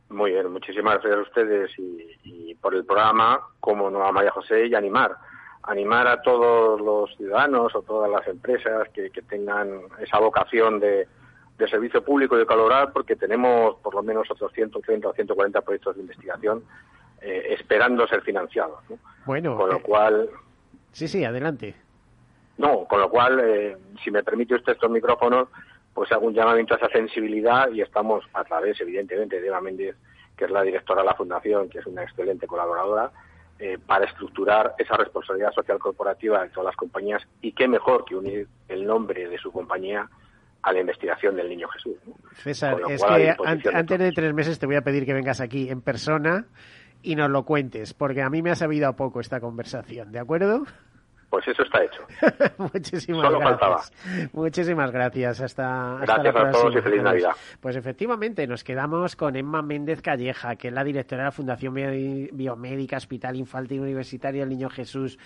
[0.10, 4.68] Muy bien, muchísimas gracias a ustedes y, por el programa, como no a María José,
[4.68, 5.16] y animar,
[5.64, 11.08] animar a todos los ciudadanos o todas las empresas que, tengan esa vocación de,
[11.70, 15.96] servicio público y de colaborar, porque tenemos por lo menos otros 130 o 140 proyectos
[15.96, 16.64] de investigación
[17.22, 18.80] eh, esperando ser financiados.
[19.26, 20.30] Bueno, con lo eh, cual
[20.98, 21.76] Sí, sí, adelante.
[22.58, 25.48] No, con lo cual, eh, si me permite usted estos micrófonos,
[25.98, 29.96] pues hago un llamamiento a esa sensibilidad y estamos a través, evidentemente, de Eva Méndez,
[30.38, 33.10] que es la directora de la Fundación, que es una excelente colaboradora,
[33.58, 38.16] eh, para estructurar esa responsabilidad social corporativa de todas las compañías y qué mejor que
[38.16, 40.08] unir el nombre de su compañía
[40.62, 41.96] a la investigación del niño Jesús.
[42.34, 43.36] César, es que
[43.74, 46.46] antes de tres meses te voy a pedir que vengas aquí en persona
[47.02, 50.20] y nos lo cuentes, porque a mí me ha sabido a poco esta conversación, ¿de
[50.20, 50.64] acuerdo?
[51.30, 52.04] Pues eso está hecho.
[52.58, 53.60] Muchísimas Solo gracias.
[53.60, 54.30] Faltaba.
[54.34, 55.42] Muchísimas gracias.
[55.42, 57.32] Hasta, gracias a todos y feliz Navidad.
[57.60, 61.74] Pues efectivamente, nos quedamos con Emma Méndez Calleja, que es la directora de la Fundación
[61.74, 65.20] Biomédica Hospital Infantil Universitario El Niño Jesús.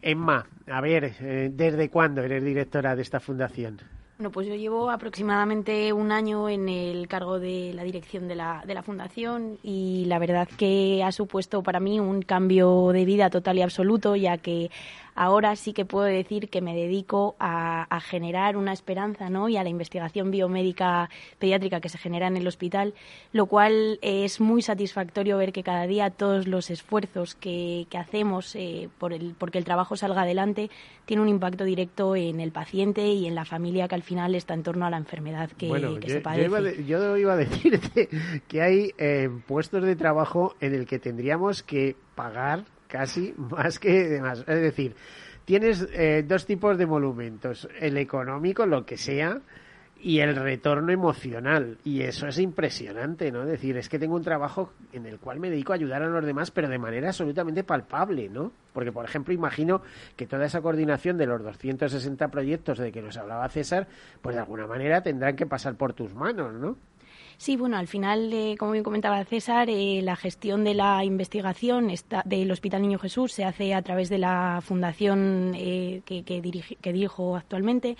[0.00, 3.80] Emma, a ver, eh, ¿desde cuándo eres directora de esta fundación?
[4.20, 8.62] Bueno, pues yo llevo aproximadamente un año en el cargo de la dirección de la,
[8.66, 13.30] de la fundación y la verdad que ha supuesto para mí un cambio de vida
[13.30, 14.70] total y absoluto, ya que
[15.14, 19.48] ahora sí que puedo decir que me dedico a, generar una esperanza ¿no?
[19.48, 22.94] y a la investigación biomédica pediátrica que se genera en el hospital,
[23.32, 28.88] lo cual es muy satisfactorio ver que cada día todos los esfuerzos que, hacemos eh,
[28.98, 30.70] por el, porque el trabajo salga adelante
[31.04, 34.54] tiene un impacto directo en el paciente y en la familia que al final está
[34.54, 35.68] en torno a la enfermedad que,
[36.06, 36.84] se padece.
[36.86, 38.08] Yo iba, a decirte
[38.48, 44.08] que hay eh, puestos de trabajo en el que tendríamos que pagar casi más que
[44.08, 44.40] demás.
[44.40, 44.94] Es decir,
[45.44, 49.40] tienes eh, dos tipos de monumentos, el económico, lo que sea,
[50.02, 51.78] y el retorno emocional.
[51.84, 53.42] Y eso es impresionante, ¿no?
[53.42, 56.08] Es decir, es que tengo un trabajo en el cual me dedico a ayudar a
[56.08, 58.52] los demás, pero de manera absolutamente palpable, ¿no?
[58.72, 59.82] Porque, por ejemplo, imagino
[60.16, 63.88] que toda esa coordinación de los 260 proyectos de que nos hablaba César,
[64.22, 66.76] pues de alguna manera tendrán que pasar por tus manos, ¿no?
[67.40, 71.88] Sí, bueno, al final, eh, como bien comentaba César, eh, la gestión de la investigación
[71.88, 76.42] está, del Hospital Niño Jesús se hace a través de la fundación eh, que, que,
[76.82, 77.96] que dirijo actualmente.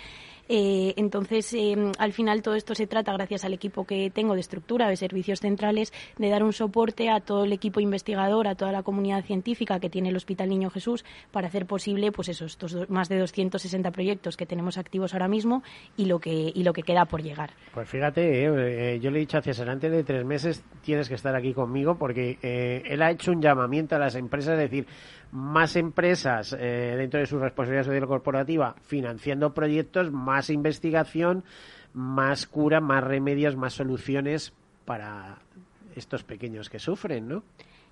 [0.53, 4.41] Eh, entonces, eh, al final todo esto se trata, gracias al equipo que tengo de
[4.41, 8.73] estructura de servicios centrales, de dar un soporte a todo el equipo investigador, a toda
[8.73, 12.89] la comunidad científica que tiene el Hospital Niño Jesús para hacer posible pues eso, estos
[12.89, 15.63] más de 260 proyectos que tenemos activos ahora mismo
[15.95, 17.51] y lo que, y lo que queda por llegar.
[17.73, 21.15] Pues fíjate, eh, yo le he dicho a César, antes de tres meses tienes que
[21.15, 24.85] estar aquí conmigo porque él ha hecho un llamamiento a las empresas, de decir,
[25.31, 31.43] más empresas eh, dentro de su responsabilidad social corporativa financiando proyectos, más investigación,
[31.93, 34.53] más cura, más remedios, más soluciones
[34.85, 35.37] para
[35.95, 37.43] estos pequeños que sufren, ¿no?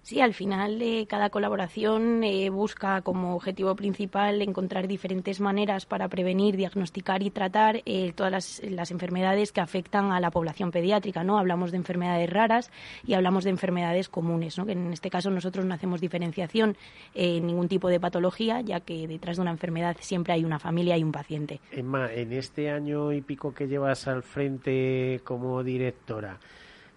[0.01, 6.07] Sí, al final eh, cada colaboración eh, busca como objetivo principal encontrar diferentes maneras para
[6.07, 11.23] prevenir, diagnosticar y tratar eh, todas las, enfermedades que afectan a la población pediátrica.
[11.23, 11.37] ¿no?
[11.37, 12.71] Hablamos de enfermedades raras
[13.05, 14.65] y hablamos de enfermedades comunes, ¿no?
[14.65, 16.75] que en este caso nosotros no hacemos diferenciación
[17.13, 20.97] en ningún tipo de patología, ya que detrás de una enfermedad siempre hay una familia
[20.97, 21.59] y un paciente.
[21.71, 26.39] Emma, en este año y pico que llevas al frente como directora,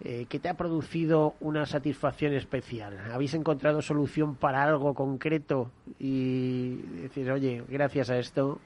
[0.04, 2.98] eh, ¿qué te ha producido una satisfacción especial?
[3.12, 8.58] ¿Habéis encontrado solución para algo concreto y decir, oye, gracias a esto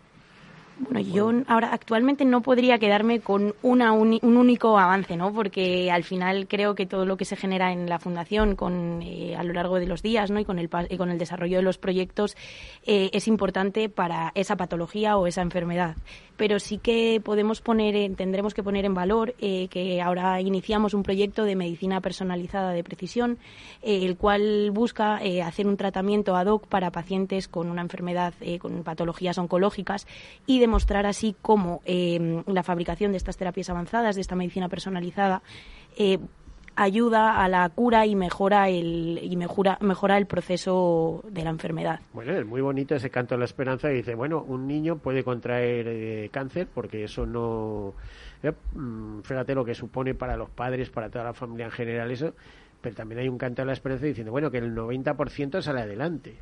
[0.78, 5.32] bueno, yo ahora actualmente no podría quedarme con una un único avance, ¿no?
[5.32, 9.34] Porque al final creo que todo lo que se genera en la fundación con eh,
[9.36, 10.38] a lo largo de los días, ¿no?
[10.38, 12.36] Y con el con el desarrollo de los proyectos
[12.84, 15.96] eh, es importante para esa patología o esa enfermedad.
[16.36, 21.02] Pero sí que podemos poner, tendremos que poner en valor eh, que ahora iniciamos un
[21.02, 23.38] proyecto de medicina personalizada de precisión,
[23.80, 29.38] el cual busca hacer un tratamiento ad hoc para pacientes con una enfermedad, con patologías
[29.38, 30.06] oncológicas
[30.46, 35.42] y demostrar así cómo eh, la fabricación de estas terapias avanzadas, de esta medicina personalizada,
[35.96, 36.18] eh,
[36.74, 42.00] ayuda a la cura y mejora el y mejora, mejora el proceso de la enfermedad.
[42.12, 45.24] Bueno, es muy bonito ese canto de la esperanza y dice, bueno, un niño puede
[45.24, 47.94] contraer eh, cáncer porque eso no
[48.74, 52.34] mm, fíjate lo que supone para los padres, para toda la familia en general eso,
[52.82, 56.36] pero también hay un canto de la esperanza diciendo, bueno, que el 90% sale adelante.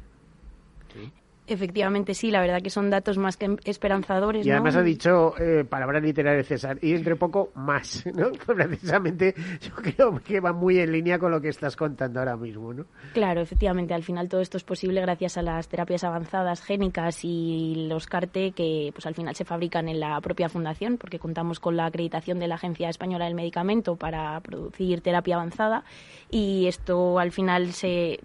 [1.46, 4.46] Efectivamente, sí, la verdad que son datos más que esperanzadores.
[4.46, 8.32] Y además ha dicho eh, palabra literaria de César, y entre poco más, ¿no?
[8.46, 12.72] Precisamente yo creo que va muy en línea con lo que estás contando ahora mismo,
[12.72, 12.86] ¿no?
[13.12, 17.88] Claro, efectivamente, al final todo esto es posible gracias a las terapias avanzadas génicas y
[17.88, 21.76] los CARTE que pues al final se fabrican en la propia fundación, porque contamos con
[21.76, 25.84] la acreditación de la Agencia Española del Medicamento para producir terapia avanzada
[26.30, 28.18] y esto al final se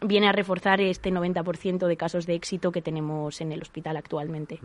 [0.00, 4.60] viene a reforzar este 90% de casos de éxito que tenemos en el hospital actualmente.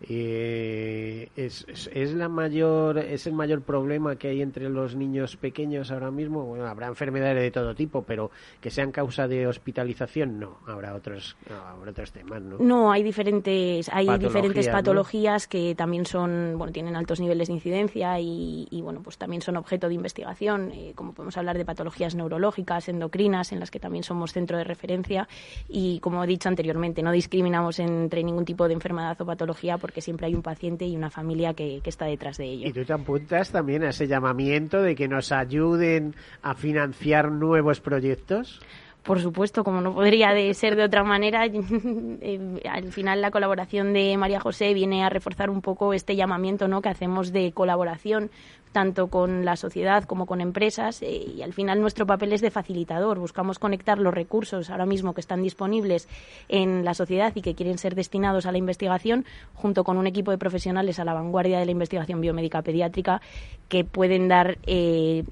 [0.00, 5.90] Eh, es, es, la mayor, ¿Es el mayor problema que hay entre los niños pequeños
[5.90, 6.44] ahora mismo?
[6.44, 8.30] Bueno, habrá enfermedades de todo tipo, pero
[8.60, 10.58] que sean causa de hospitalización, no.
[10.66, 12.58] Habrá otros, habrá otros temas, ¿no?
[12.58, 18.18] No, hay diferentes, hay diferentes patologías que también son, bueno, tienen altos niveles de incidencia
[18.20, 22.88] y, bueno, pues también son objeto de investigación, eh, como podemos hablar de patologías neurológicas,
[22.88, 25.28] endocrinas, en las que también somos centro de referencia
[25.68, 30.00] y, como he dicho anteriormente, no discriminamos entre ningún tipo de enfermedad o patología porque
[30.00, 32.68] siempre hay un paciente y una familia que, que está detrás de ello.
[32.68, 37.80] ¿Y tú te apuntas también a ese llamamiento de que nos ayuden a financiar nuevos
[37.80, 38.60] proyectos?
[39.06, 43.92] Por supuesto, como no podría de ser de otra manera, eh, al final la colaboración
[43.92, 46.82] de María José viene a reforzar un poco este llamamiento ¿no?
[46.82, 48.30] que hacemos de colaboración
[48.72, 52.50] tanto con la sociedad como con empresas eh, y al final nuestro papel es de
[52.50, 53.18] facilitador.
[53.18, 56.08] Buscamos conectar los recursos ahora mismo que están disponibles
[56.48, 60.30] en la sociedad y que quieren ser destinados a la investigación junto con un equipo
[60.30, 63.20] de profesionales a la vanguardia de la investigación biomédica pediátrica
[63.68, 65.24] que pueden dar eh,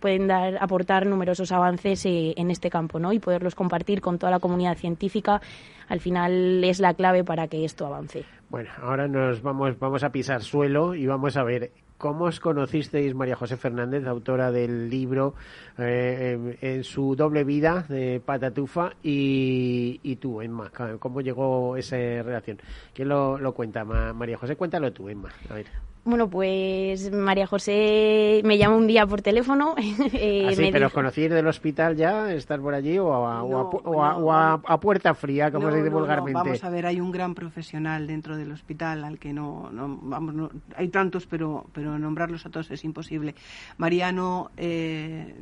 [0.00, 3.12] pueden dar aportar numerosos avances eh, en este campo ¿no?
[3.12, 5.40] y poderlos compartir con toda la comunidad científica
[5.88, 8.24] al final es la clave para que esto avance.
[8.48, 13.14] Bueno, ahora nos vamos, vamos a pisar suelo y vamos a ver ¿Cómo os conocisteis
[13.14, 15.34] María José Fernández, autora del libro
[15.78, 20.70] eh, en, su doble vida de Patatufa y, y tú, Emma?
[20.98, 22.58] ¿Cómo llegó esa relación?
[22.92, 23.84] ¿Quién lo, lo cuenta?
[23.84, 25.30] María José, cuéntalo tú, Emma.
[25.48, 25.95] A ver.
[26.06, 29.74] Bueno, pues María José me llamó un día por teléfono.
[30.12, 32.32] eh, ¿Ah, ¿Pero os conocíais del hospital ya?
[32.32, 36.32] ¿Estar por allí o a, puerta fría, como se dice vulgarmente?
[36.32, 40.52] vamos a ver, hay un gran profesional dentro del hospital al que no, no vamos,
[40.76, 43.34] hay tantos, pero, pero nombrarlos a todos es imposible.
[43.76, 45.34] Mariano eh,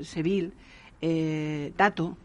[0.00, 0.52] Seville,
[1.02, 2.16] eh, Tato,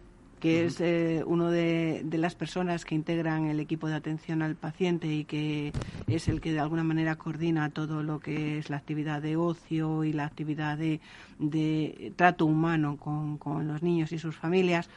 [0.43, 5.07] que es eh, uno de, las personas que integran el equipo de atención al paciente
[5.07, 5.71] y que
[6.05, 10.03] es el que de alguna manera coordina todo lo que es la actividad de ocio
[10.03, 10.99] y la actividad de,
[12.17, 14.89] trato humano con los niños y sus familias.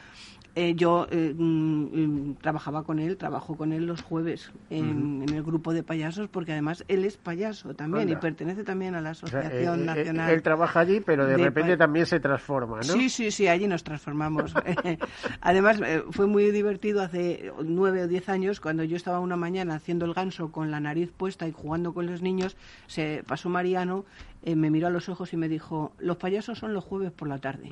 [0.59, 5.43] Eh, yo eh, mm, mm, trabajaba con él, trabajo con él los jueves en, el
[5.43, 9.81] grupo de payasos, porque además él es payaso también y pertenece también a la Asociación
[9.81, 10.31] eh, Nacional.
[10.31, 12.83] Él, trabaja allí, pero de, repente también se transforma, ¿no?
[12.85, 14.55] Sí, sí, sí, allí nos transformamos.
[15.41, 15.79] además,
[16.09, 20.15] fue muy divertido hace nueve o diez años, cuando yo estaba una mañana haciendo el
[20.15, 24.05] ganso con la nariz puesta y jugando con los niños, se pasó Mariano,
[24.45, 27.37] me miró a los ojos y me dijo, los payasos son los jueves por la
[27.39, 27.71] tarde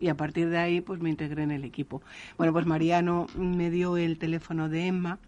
[0.00, 2.02] y a partir de ahí pues me integré en el equipo.
[2.36, 5.18] Bueno, pues Mariano me dio el teléfono de Emma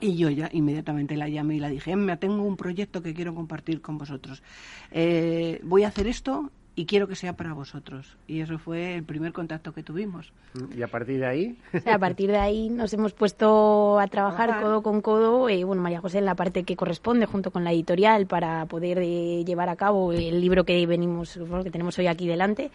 [0.00, 3.34] y yo ya inmediatamente la llamé y la dije, Emma, tengo un proyecto que quiero
[3.34, 4.42] compartir con vosotros.
[4.90, 8.16] Eh, voy a hacer esto y quiero que sea para vosotros.
[8.26, 10.32] Y eso fue el primer contacto que tuvimos.
[10.76, 11.58] ¿Y a partir de ahí?
[11.86, 16.00] a partir de ahí nos hemos puesto a trabajar codo con codo, eh, bueno, María
[16.00, 19.76] José en la parte que corresponde junto con la editorial para poder eh, llevar a
[19.76, 22.70] cabo el libro que venimos, que tenemos hoy aquí delante.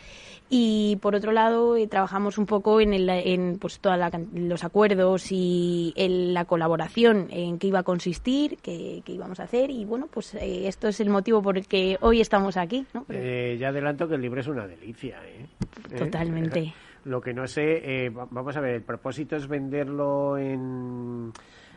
[0.49, 3.99] Y por otro lado, eh, trabajamos un poco en, el, en pues, todos
[4.33, 9.69] los acuerdos y en la colaboración en qué iba a consistir, qué, íbamos a hacer.
[9.69, 12.85] Y bueno, pues esto es el motivo por el que hoy estamos aquí.
[12.93, 13.05] ¿no?
[13.09, 15.19] ya de que el libro es una delicia.
[15.25, 15.45] ¿eh?
[15.91, 15.97] ¿Eh?
[15.97, 16.73] Totalmente.
[17.05, 21.31] Lo que no sé, eh, vamos a ver, el propósito es venderlo en...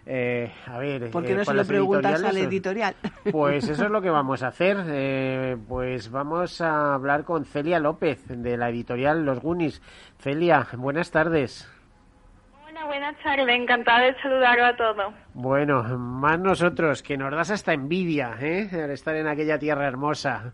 [0.07, 2.95] a ver, ¿por qué no se lo preguntas al editorial?
[3.31, 5.57] Pues eso es lo que vamos a hacer.
[5.69, 9.81] pues vamos a hablar con Celia López de la editorial Los Gunis.
[10.19, 11.71] Celia, buenas tardes.
[12.69, 13.49] Hola, buenas tardes.
[13.49, 15.15] Encantada de saludaros a todos.
[15.35, 18.69] Bueno, más nosotros, que nos das hasta envidia, ¿eh?
[18.73, 20.53] Al estar en aquella tierra hermosa.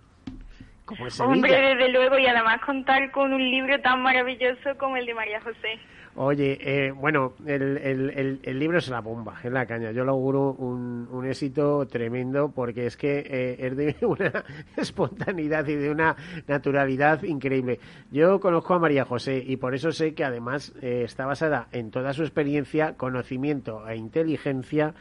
[1.21, 5.41] Hombre, desde luego, y además contar con un libro tan maravilloso como el de María
[5.41, 5.79] José.
[6.21, 9.93] Oye, eh, bueno, el, el, el, libro es la bomba, es la caña.
[9.93, 14.45] Yo lo auguro un, un éxito tremendo porque es que eh, es de una
[14.77, 16.17] espontaneidad y de una
[16.49, 17.79] naturalidad increíble.
[18.11, 21.93] Yo conozco a María José y por eso sé que además eh, está basada en
[21.93, 24.95] toda su experiencia, conocimiento e inteligencia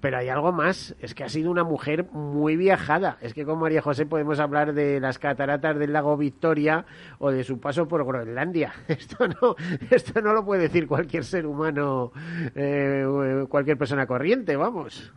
[0.00, 3.16] pero hay algo más, es que ha sido una mujer muy viajada.
[3.20, 6.84] Es que con María José podemos hablar de las cataratas del lago Victoria
[7.18, 8.74] o de su paso por Groenlandia.
[8.88, 9.56] Esto no,
[9.90, 12.12] esto no lo puede decir cualquier ser humano,
[12.54, 13.04] eh,
[13.48, 15.12] cualquier persona corriente, vamos.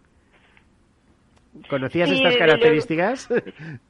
[1.70, 3.30] ¿Conocías estas características?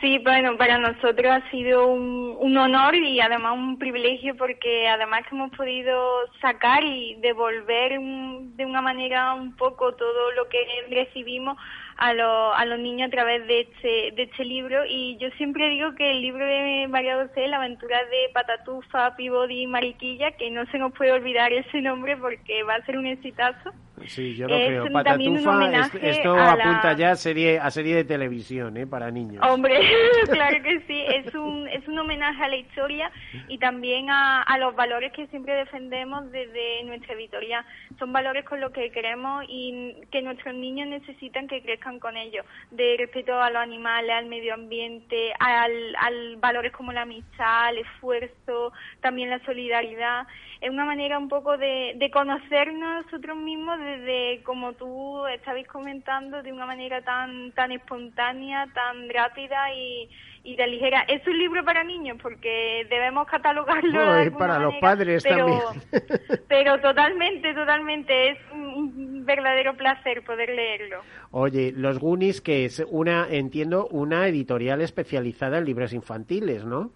[0.00, 5.22] Sí, bueno, para nosotros ha sido un, un, honor y además un privilegio porque además
[5.22, 10.58] que hemos podido sacar y devolver de una manera un poco todo lo que
[10.90, 11.56] recibimos
[11.96, 15.94] a, a los niños a través de este, de este libro y yo siempre digo
[15.94, 20.66] que el libro de María José, La aventura de Patatufa, Pibodi y Mariquilla, que no
[20.66, 23.72] se nos puede olvidar ese nombre porque va a ser un exitazo.
[24.06, 24.92] Sí, yo lo creo.
[24.92, 28.86] Patatufa, esto apunta ya a serie, a serie de televisión, ¿eh?
[28.86, 29.44] Para niños.
[29.48, 29.80] Hombre,
[30.30, 31.02] claro que sí.
[31.08, 33.10] Es un, es un homenaje a la historia
[33.48, 37.64] y también a, a los valores que siempre defendemos desde nuestra editorial.
[37.98, 42.44] Son valores con los que queremos y que nuestros niños necesitan que crezcan con ellos.
[42.70, 47.78] De respeto a los animales, al medio ambiente, al, al valores como la amistad, el
[47.78, 50.26] esfuerzo, también la solidaridad.
[50.60, 56.42] Es una manera un poco de, de conocernos nosotros mismos desde, como tú estabas comentando,
[56.42, 60.08] de una manera tan, tan espontánea, tan rápida y,
[60.44, 61.04] y de ligera.
[61.08, 64.16] Es un libro para niños porque debemos catalogarlo.
[64.16, 66.42] es para los padres pero, también.
[66.48, 68.30] pero totalmente, totalmente.
[68.30, 71.00] Es un verdadero placer poder leerlo.
[71.30, 76.90] Oye, Los Goonies, que es una, entiendo, una editorial especializada en libros infantiles, ¿no?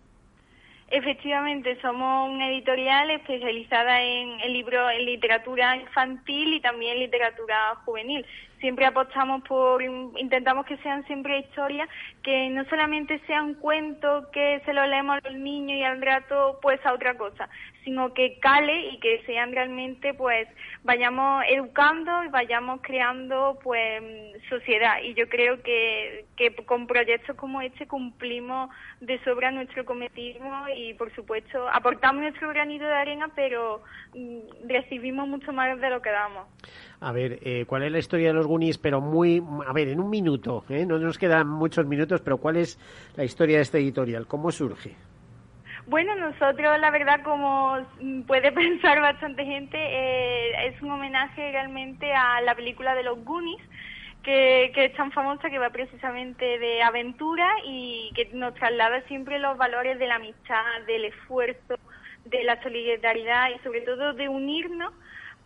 [0.91, 8.24] Efectivamente, somos una editorial especializada en, el libro, en literatura infantil y también literatura juvenil.
[8.59, 11.91] Siempre apostamos por, intentamos que sean siempre historias,
[12.22, 16.59] que no solamente sean cuentos que se lo leemos a los niños y al rato
[16.62, 17.51] pues a otra cosa,
[17.89, 20.47] sino que cale y que sean realmente pues
[20.84, 24.03] vayamos educando y vayamos creando pues
[24.51, 28.68] sociedad y yo creo que, que con proyectos como este cumplimos
[29.01, 30.39] de sobra nuestro cometido
[30.76, 33.80] y por supuesto aportamos nuestro granito de arena pero
[34.14, 36.47] mm, recibimos mucho más de lo que damos.
[37.01, 38.76] A ver, eh, ¿cuál es la historia de los Goonies?
[38.76, 40.84] Pero muy, a ver, en un minuto, ¿eh?
[40.84, 42.78] no nos quedan muchos minutos, pero ¿cuál es
[43.16, 44.26] la historia de este editorial?
[44.26, 44.95] ¿Cómo surge?
[45.89, 47.78] Bueno, nosotros, la verdad, como
[48.26, 53.62] puede pensar bastante gente, eh, es un homenaje realmente a la película de los Goonies,
[54.22, 59.39] que, que, es tan famosa que va precisamente de aventura y que nos traslada siempre
[59.39, 61.78] los valores de la amistad, del esfuerzo,
[62.26, 64.93] de la solidaridad y sobre todo de unirnos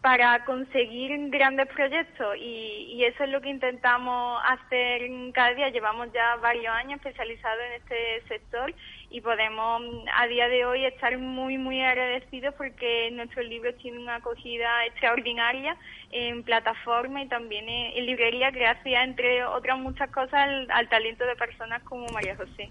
[0.01, 5.69] para conseguir grandes proyectos y, y, eso es lo que intentamos hacer cada día.
[5.69, 8.75] Llevamos ya varios años especializados en este sector
[9.13, 9.83] y podemos
[10.17, 15.77] a día de hoy estar muy, muy agradecidos porque nuestros libros tienen una acogida extraordinaria
[16.11, 21.83] en plataforma y también en, librería gracias, entre otras muchas cosas, al talento de personas
[21.83, 22.71] como María José.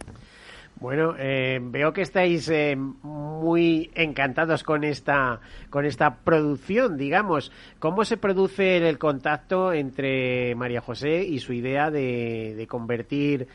[0.77, 5.39] Bueno, eh, veo que estáis eh, muy encantados con esta,
[5.69, 7.51] con esta producción, digamos.
[7.77, 13.47] ¿Cómo se produce el contacto entre María José y su idea de, de convertir,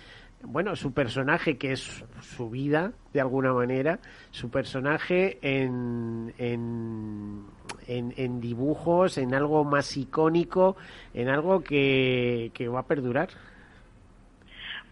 [0.47, 3.99] bueno, su personaje, que es su vida, de alguna manera,
[4.31, 7.45] su personaje en, en,
[7.87, 10.77] en, dibujos, en algo más icónico,
[11.15, 13.29] en algo que, que va a perdurar?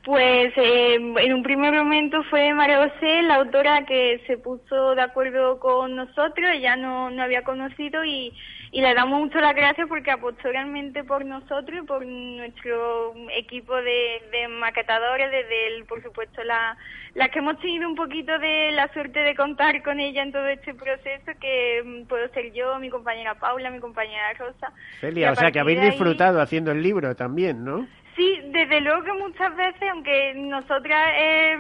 [0.04, 5.00] Pues eh, en un primer momento fue María José, la autora que se puso de
[5.00, 8.34] acuerdo con nosotros, ella no, no había conocido y,
[8.74, 13.72] y le damos mucho las gracias porque apostó realmente por nosotros y por nuestro equipo
[13.76, 16.76] de, de maquetadores, desde el, por supuesto la,
[17.14, 20.48] las que hemos tenido un poquito de la suerte de contar con ella en todo
[20.48, 24.72] este proceso, que mm, puedo ser yo, mi compañera Paula, mi compañera Rosa.
[25.00, 27.86] Celia, o sea que habéis disfrutado haciendo el libro también, ¿no?
[28.16, 31.56] Sí, desde luego que muchas veces, aunque nosotras eh,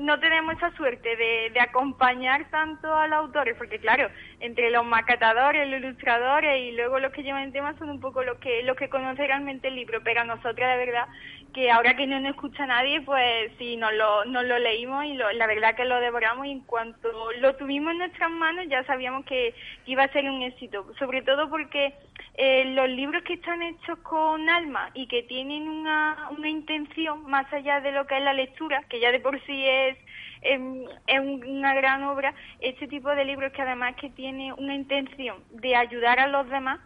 [0.00, 4.84] no tenemos esa suerte de, de, acompañar tanto a los autores, porque claro, entre los
[4.84, 8.62] macatadores, los ilustradores y luego los que llevan el tema son un poco los que
[8.64, 11.06] los que conocen realmente el libro, pero a nosotras de verdad
[11.54, 15.14] que ahora que no nos escucha nadie, pues sí, nos lo, nos lo leímos y
[15.14, 17.08] la verdad que lo devoramos y en cuanto
[17.40, 19.54] lo tuvimos en nuestras manos ya sabíamos que,
[19.86, 21.94] iba a ser un éxito, sobre todo porque
[22.34, 27.50] eh, los libros que están hechos con alma y que tienen una, una intención más
[27.52, 29.96] allá de lo que es la lectura, que ya de por sí es
[30.44, 35.74] es una gran obra, este tipo de libros que además que tiene una intención de
[35.74, 36.80] ayudar a los demás,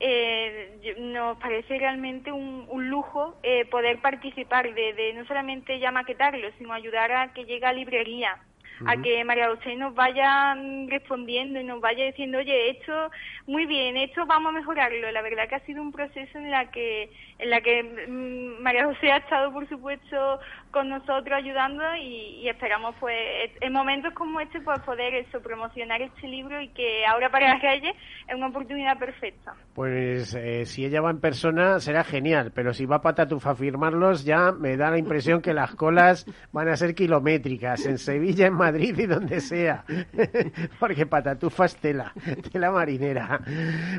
[0.00, 5.90] eh, nos parece realmente un, un lujo eh, poder participar de, de, no solamente ya
[5.90, 8.38] maquetarlo, sino ayudar a que llegue a librería,
[8.86, 10.56] a que María José nos vaya
[10.88, 13.10] respondiendo y nos vaya diciendo, oye, esto
[13.46, 15.10] muy bien, esto vamos a mejorarlo.
[15.12, 17.08] La verdad que ha sido un proceso en la que
[17.44, 20.40] en la que mm, María José ha estado, por supuesto,
[20.70, 23.16] con nosotros ayudando y, esperamos pues
[23.60, 27.62] en momentos como este pues poder eso promocionar este libro y que ahora para las
[27.62, 27.94] calles
[28.28, 29.54] es una oportunidad perfecta.
[29.74, 34.24] Pues eh, si ella va en persona será genial, pero si va Patatufa a firmarlos
[34.24, 38.54] ya me da la impresión que las colas van a ser kilométricas en Sevilla, en
[38.54, 39.84] Madrid y donde sea,
[40.80, 42.12] porque Patatufa es tela,
[42.52, 43.40] tela marinera.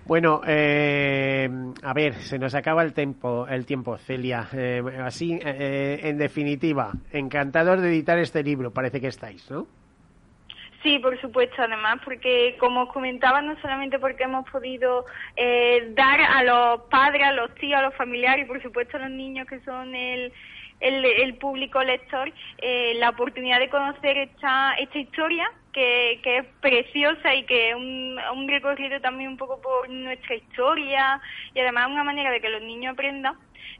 [0.05, 1.49] Bueno, eh,
[1.83, 4.47] a ver, se nos acaba el tiempo, el tiempo, Celia.
[4.53, 9.67] Eh, así, en definitiva encantador de editar este libro, parece que estáis, ¿no?
[10.85, 16.21] Sí, por supuesto, además, porque como os comentaba, no solamente porque hemos podido eh, dar
[16.21, 19.47] a los padres, a los tíos, a los familiares y por supuesto a los niños
[19.47, 20.31] que son el,
[20.79, 27.33] el, público lector, eh, la oportunidad de conocer esta, esta historia que, que es preciosa
[27.35, 31.21] y que es un, un recorrido también un poco por nuestra historia
[31.53, 33.35] y además una manera de que los niños aprendan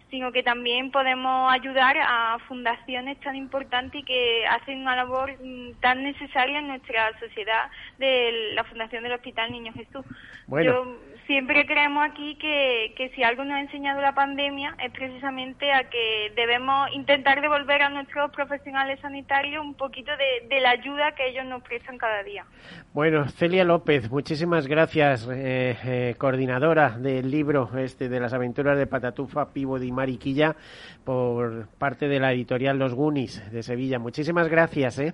[0.10, 5.74] sino que también podemos ayudar a fundaciones tan importantes y que hacen una labor mm,
[5.82, 10.06] tan necesaria en nuestra sociedad de la Fundación del Hospital Niño Jesús.
[10.48, 15.71] Yo siempre creemos aquí que, que si algo nos ha enseñado la pandemia es precisamente
[15.71, 21.28] a que debemos intentar devolver a nuestros profesionales sanitarios un poquito de, la ayuda que
[21.28, 22.45] ellos nos prestan cada día.
[22.93, 28.88] Bueno, Celia López, muchísimas gracias, eh, eh, coordinadora del libro este de las aventuras de
[28.88, 30.55] Patatufa, Pivo y Mariquilla,
[31.03, 33.99] por parte de la editorial Los Gunis de Sevilla.
[33.99, 35.13] Muchísimas gracias, ¿eh?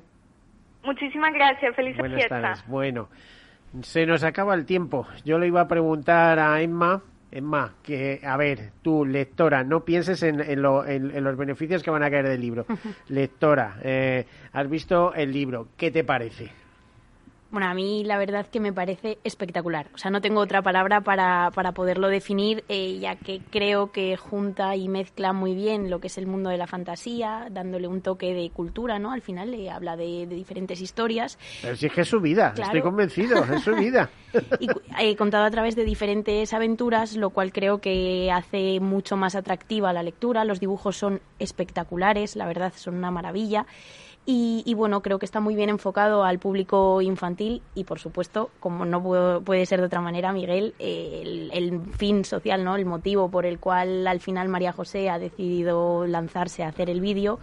[0.83, 2.67] Muchísimas gracias, felices Buenas Tardes.
[2.67, 3.09] Bueno.
[3.83, 5.07] Se nos acaba el tiempo.
[5.23, 7.01] Yo le iba a preguntar a Emma,
[7.31, 12.11] Emma, que, a ver, tú, lectora, no pienses en, en, los beneficios que van a
[12.11, 12.65] caer del libro.
[13.07, 16.60] lectora, eh, has visto el libro, ¿qué te parece?
[17.51, 19.87] Bueno, a mí la verdad que me parece espectacular.
[19.93, 24.15] O sea, no tengo otra palabra para, para poderlo definir, eh, ya que creo que
[24.15, 28.01] junta y mezcla muy bien lo que es el mundo de la fantasía, dándole un
[28.01, 29.11] toque de cultura, ¿no?
[29.11, 31.37] Al final le habla de, diferentes historias.
[31.61, 34.09] Pero si es que es su vida, estoy convencido, es su vida.
[34.61, 34.67] y
[34.99, 39.91] he contado a través de diferentes aventuras, lo cual creo que hace mucho más atractiva
[39.91, 40.45] la lectura.
[40.45, 43.65] Los dibujos son espectaculares, la verdad, son una maravilla.
[44.23, 48.85] Y, bueno, creo que está muy bien enfocado al público infantil y, por supuesto, como
[48.85, 52.75] no puede ser de otra manera, Miguel, el, fin social, ¿no?
[52.75, 57.01] el motivo por el cual al final María José ha decidido lanzarse a hacer el
[57.01, 57.39] vídeo,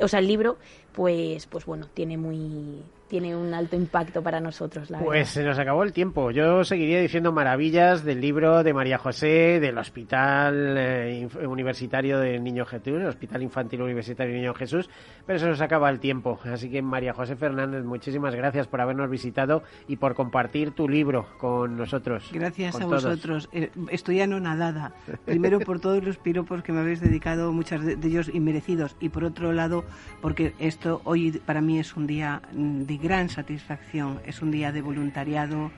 [0.00, 0.58] o sea, el libro,
[0.92, 2.82] pues, pues bueno, tiene muy
[3.12, 4.88] tiene un alto impacto para nosotros.
[4.88, 6.30] La pues se nos acabó el tiempo.
[6.30, 12.64] Yo seguiría diciendo maravillas del libro de María José, del Hospital eh, Universitario de Niño
[12.64, 14.88] Jesús, el Hospital Infantil Universitario de Niño Jesús,
[15.26, 16.40] pero se nos acaba el tiempo.
[16.44, 21.26] Así que María José Fernández, muchísimas gracias por habernos visitado y por compartir tu libro
[21.36, 22.30] con nosotros.
[22.32, 23.50] Gracias a vosotros.
[23.52, 24.94] Eh, estoy anonadada.
[25.26, 29.24] Primero por todos los piropos que me habéis dedicado, muchos de ellos inmerecidos, y por
[29.24, 29.84] otro lado
[30.22, 34.20] porque esto hoy para mí es un día de gran satisfacción.
[34.26, 35.70] Es un día de voluntariado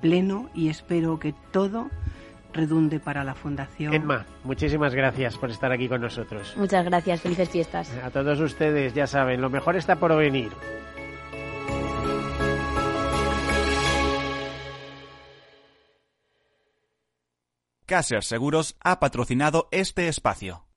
[0.00, 1.90] pleno y espero que todo
[2.52, 3.94] redunde para la Fundación.
[3.94, 6.54] Emma, muchísimas gracias por estar aquí con nosotros.
[6.56, 7.90] Muchas gracias, felices fiestas.
[8.02, 10.50] A todos ustedes, ya saben, lo mejor está por venir.
[17.86, 20.69] Caser Seguros ha patrocinado este espacio.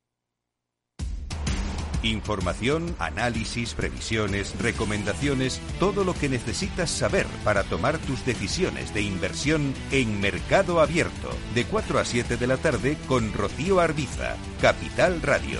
[2.04, 9.74] Información, análisis, previsiones, recomendaciones, todo lo que necesitas saber para tomar tus decisiones de inversión
[9.92, 15.60] en Mercado Abierto, de 4 a 7 de la tarde con Rocío Arbiza, Capital Radio.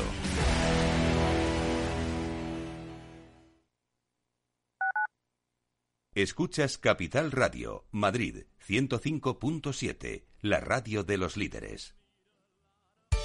[6.16, 11.96] Escuchas Capital Radio, Madrid 105.7, la radio de los líderes.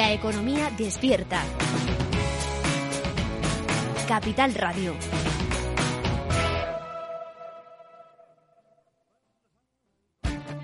[0.00, 1.42] La economía despierta.
[4.08, 4.94] Capital Radio.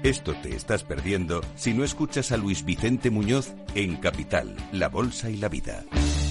[0.02, 5.28] Esto te estás perdiendo si no escuchas a Luis Vicente Muñoz en Capital, La Bolsa
[5.28, 5.84] y la Vida.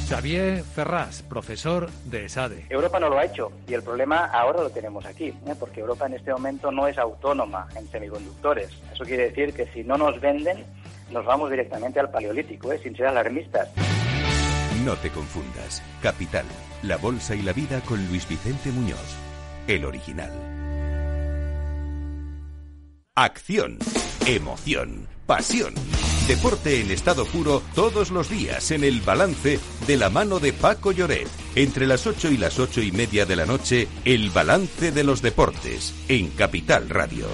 [0.09, 2.65] Xavier Ferraz, profesor de ESADE.
[2.69, 5.55] Europa no lo ha hecho y el problema ahora lo tenemos aquí, ¿eh?
[5.59, 8.69] porque Europa en este momento no es autónoma en semiconductores.
[8.91, 10.65] Eso quiere decir que si no nos venden,
[11.11, 12.79] nos vamos directamente al paleolítico, ¿eh?
[12.81, 13.69] sin ser alarmistas.
[14.83, 15.81] No te confundas.
[16.01, 16.45] Capital,
[16.83, 19.15] La Bolsa y la Vida con Luis Vicente Muñoz,
[19.67, 20.31] el original.
[23.15, 23.79] Acción,
[24.27, 25.73] emoción, pasión.
[26.27, 30.91] Deporte en estado puro todos los días en el balance de la mano de Paco
[30.91, 31.27] Lloret.
[31.55, 35.21] Entre las 8 y las ocho y media de la noche, el balance de los
[35.21, 37.27] deportes en Capital Radio.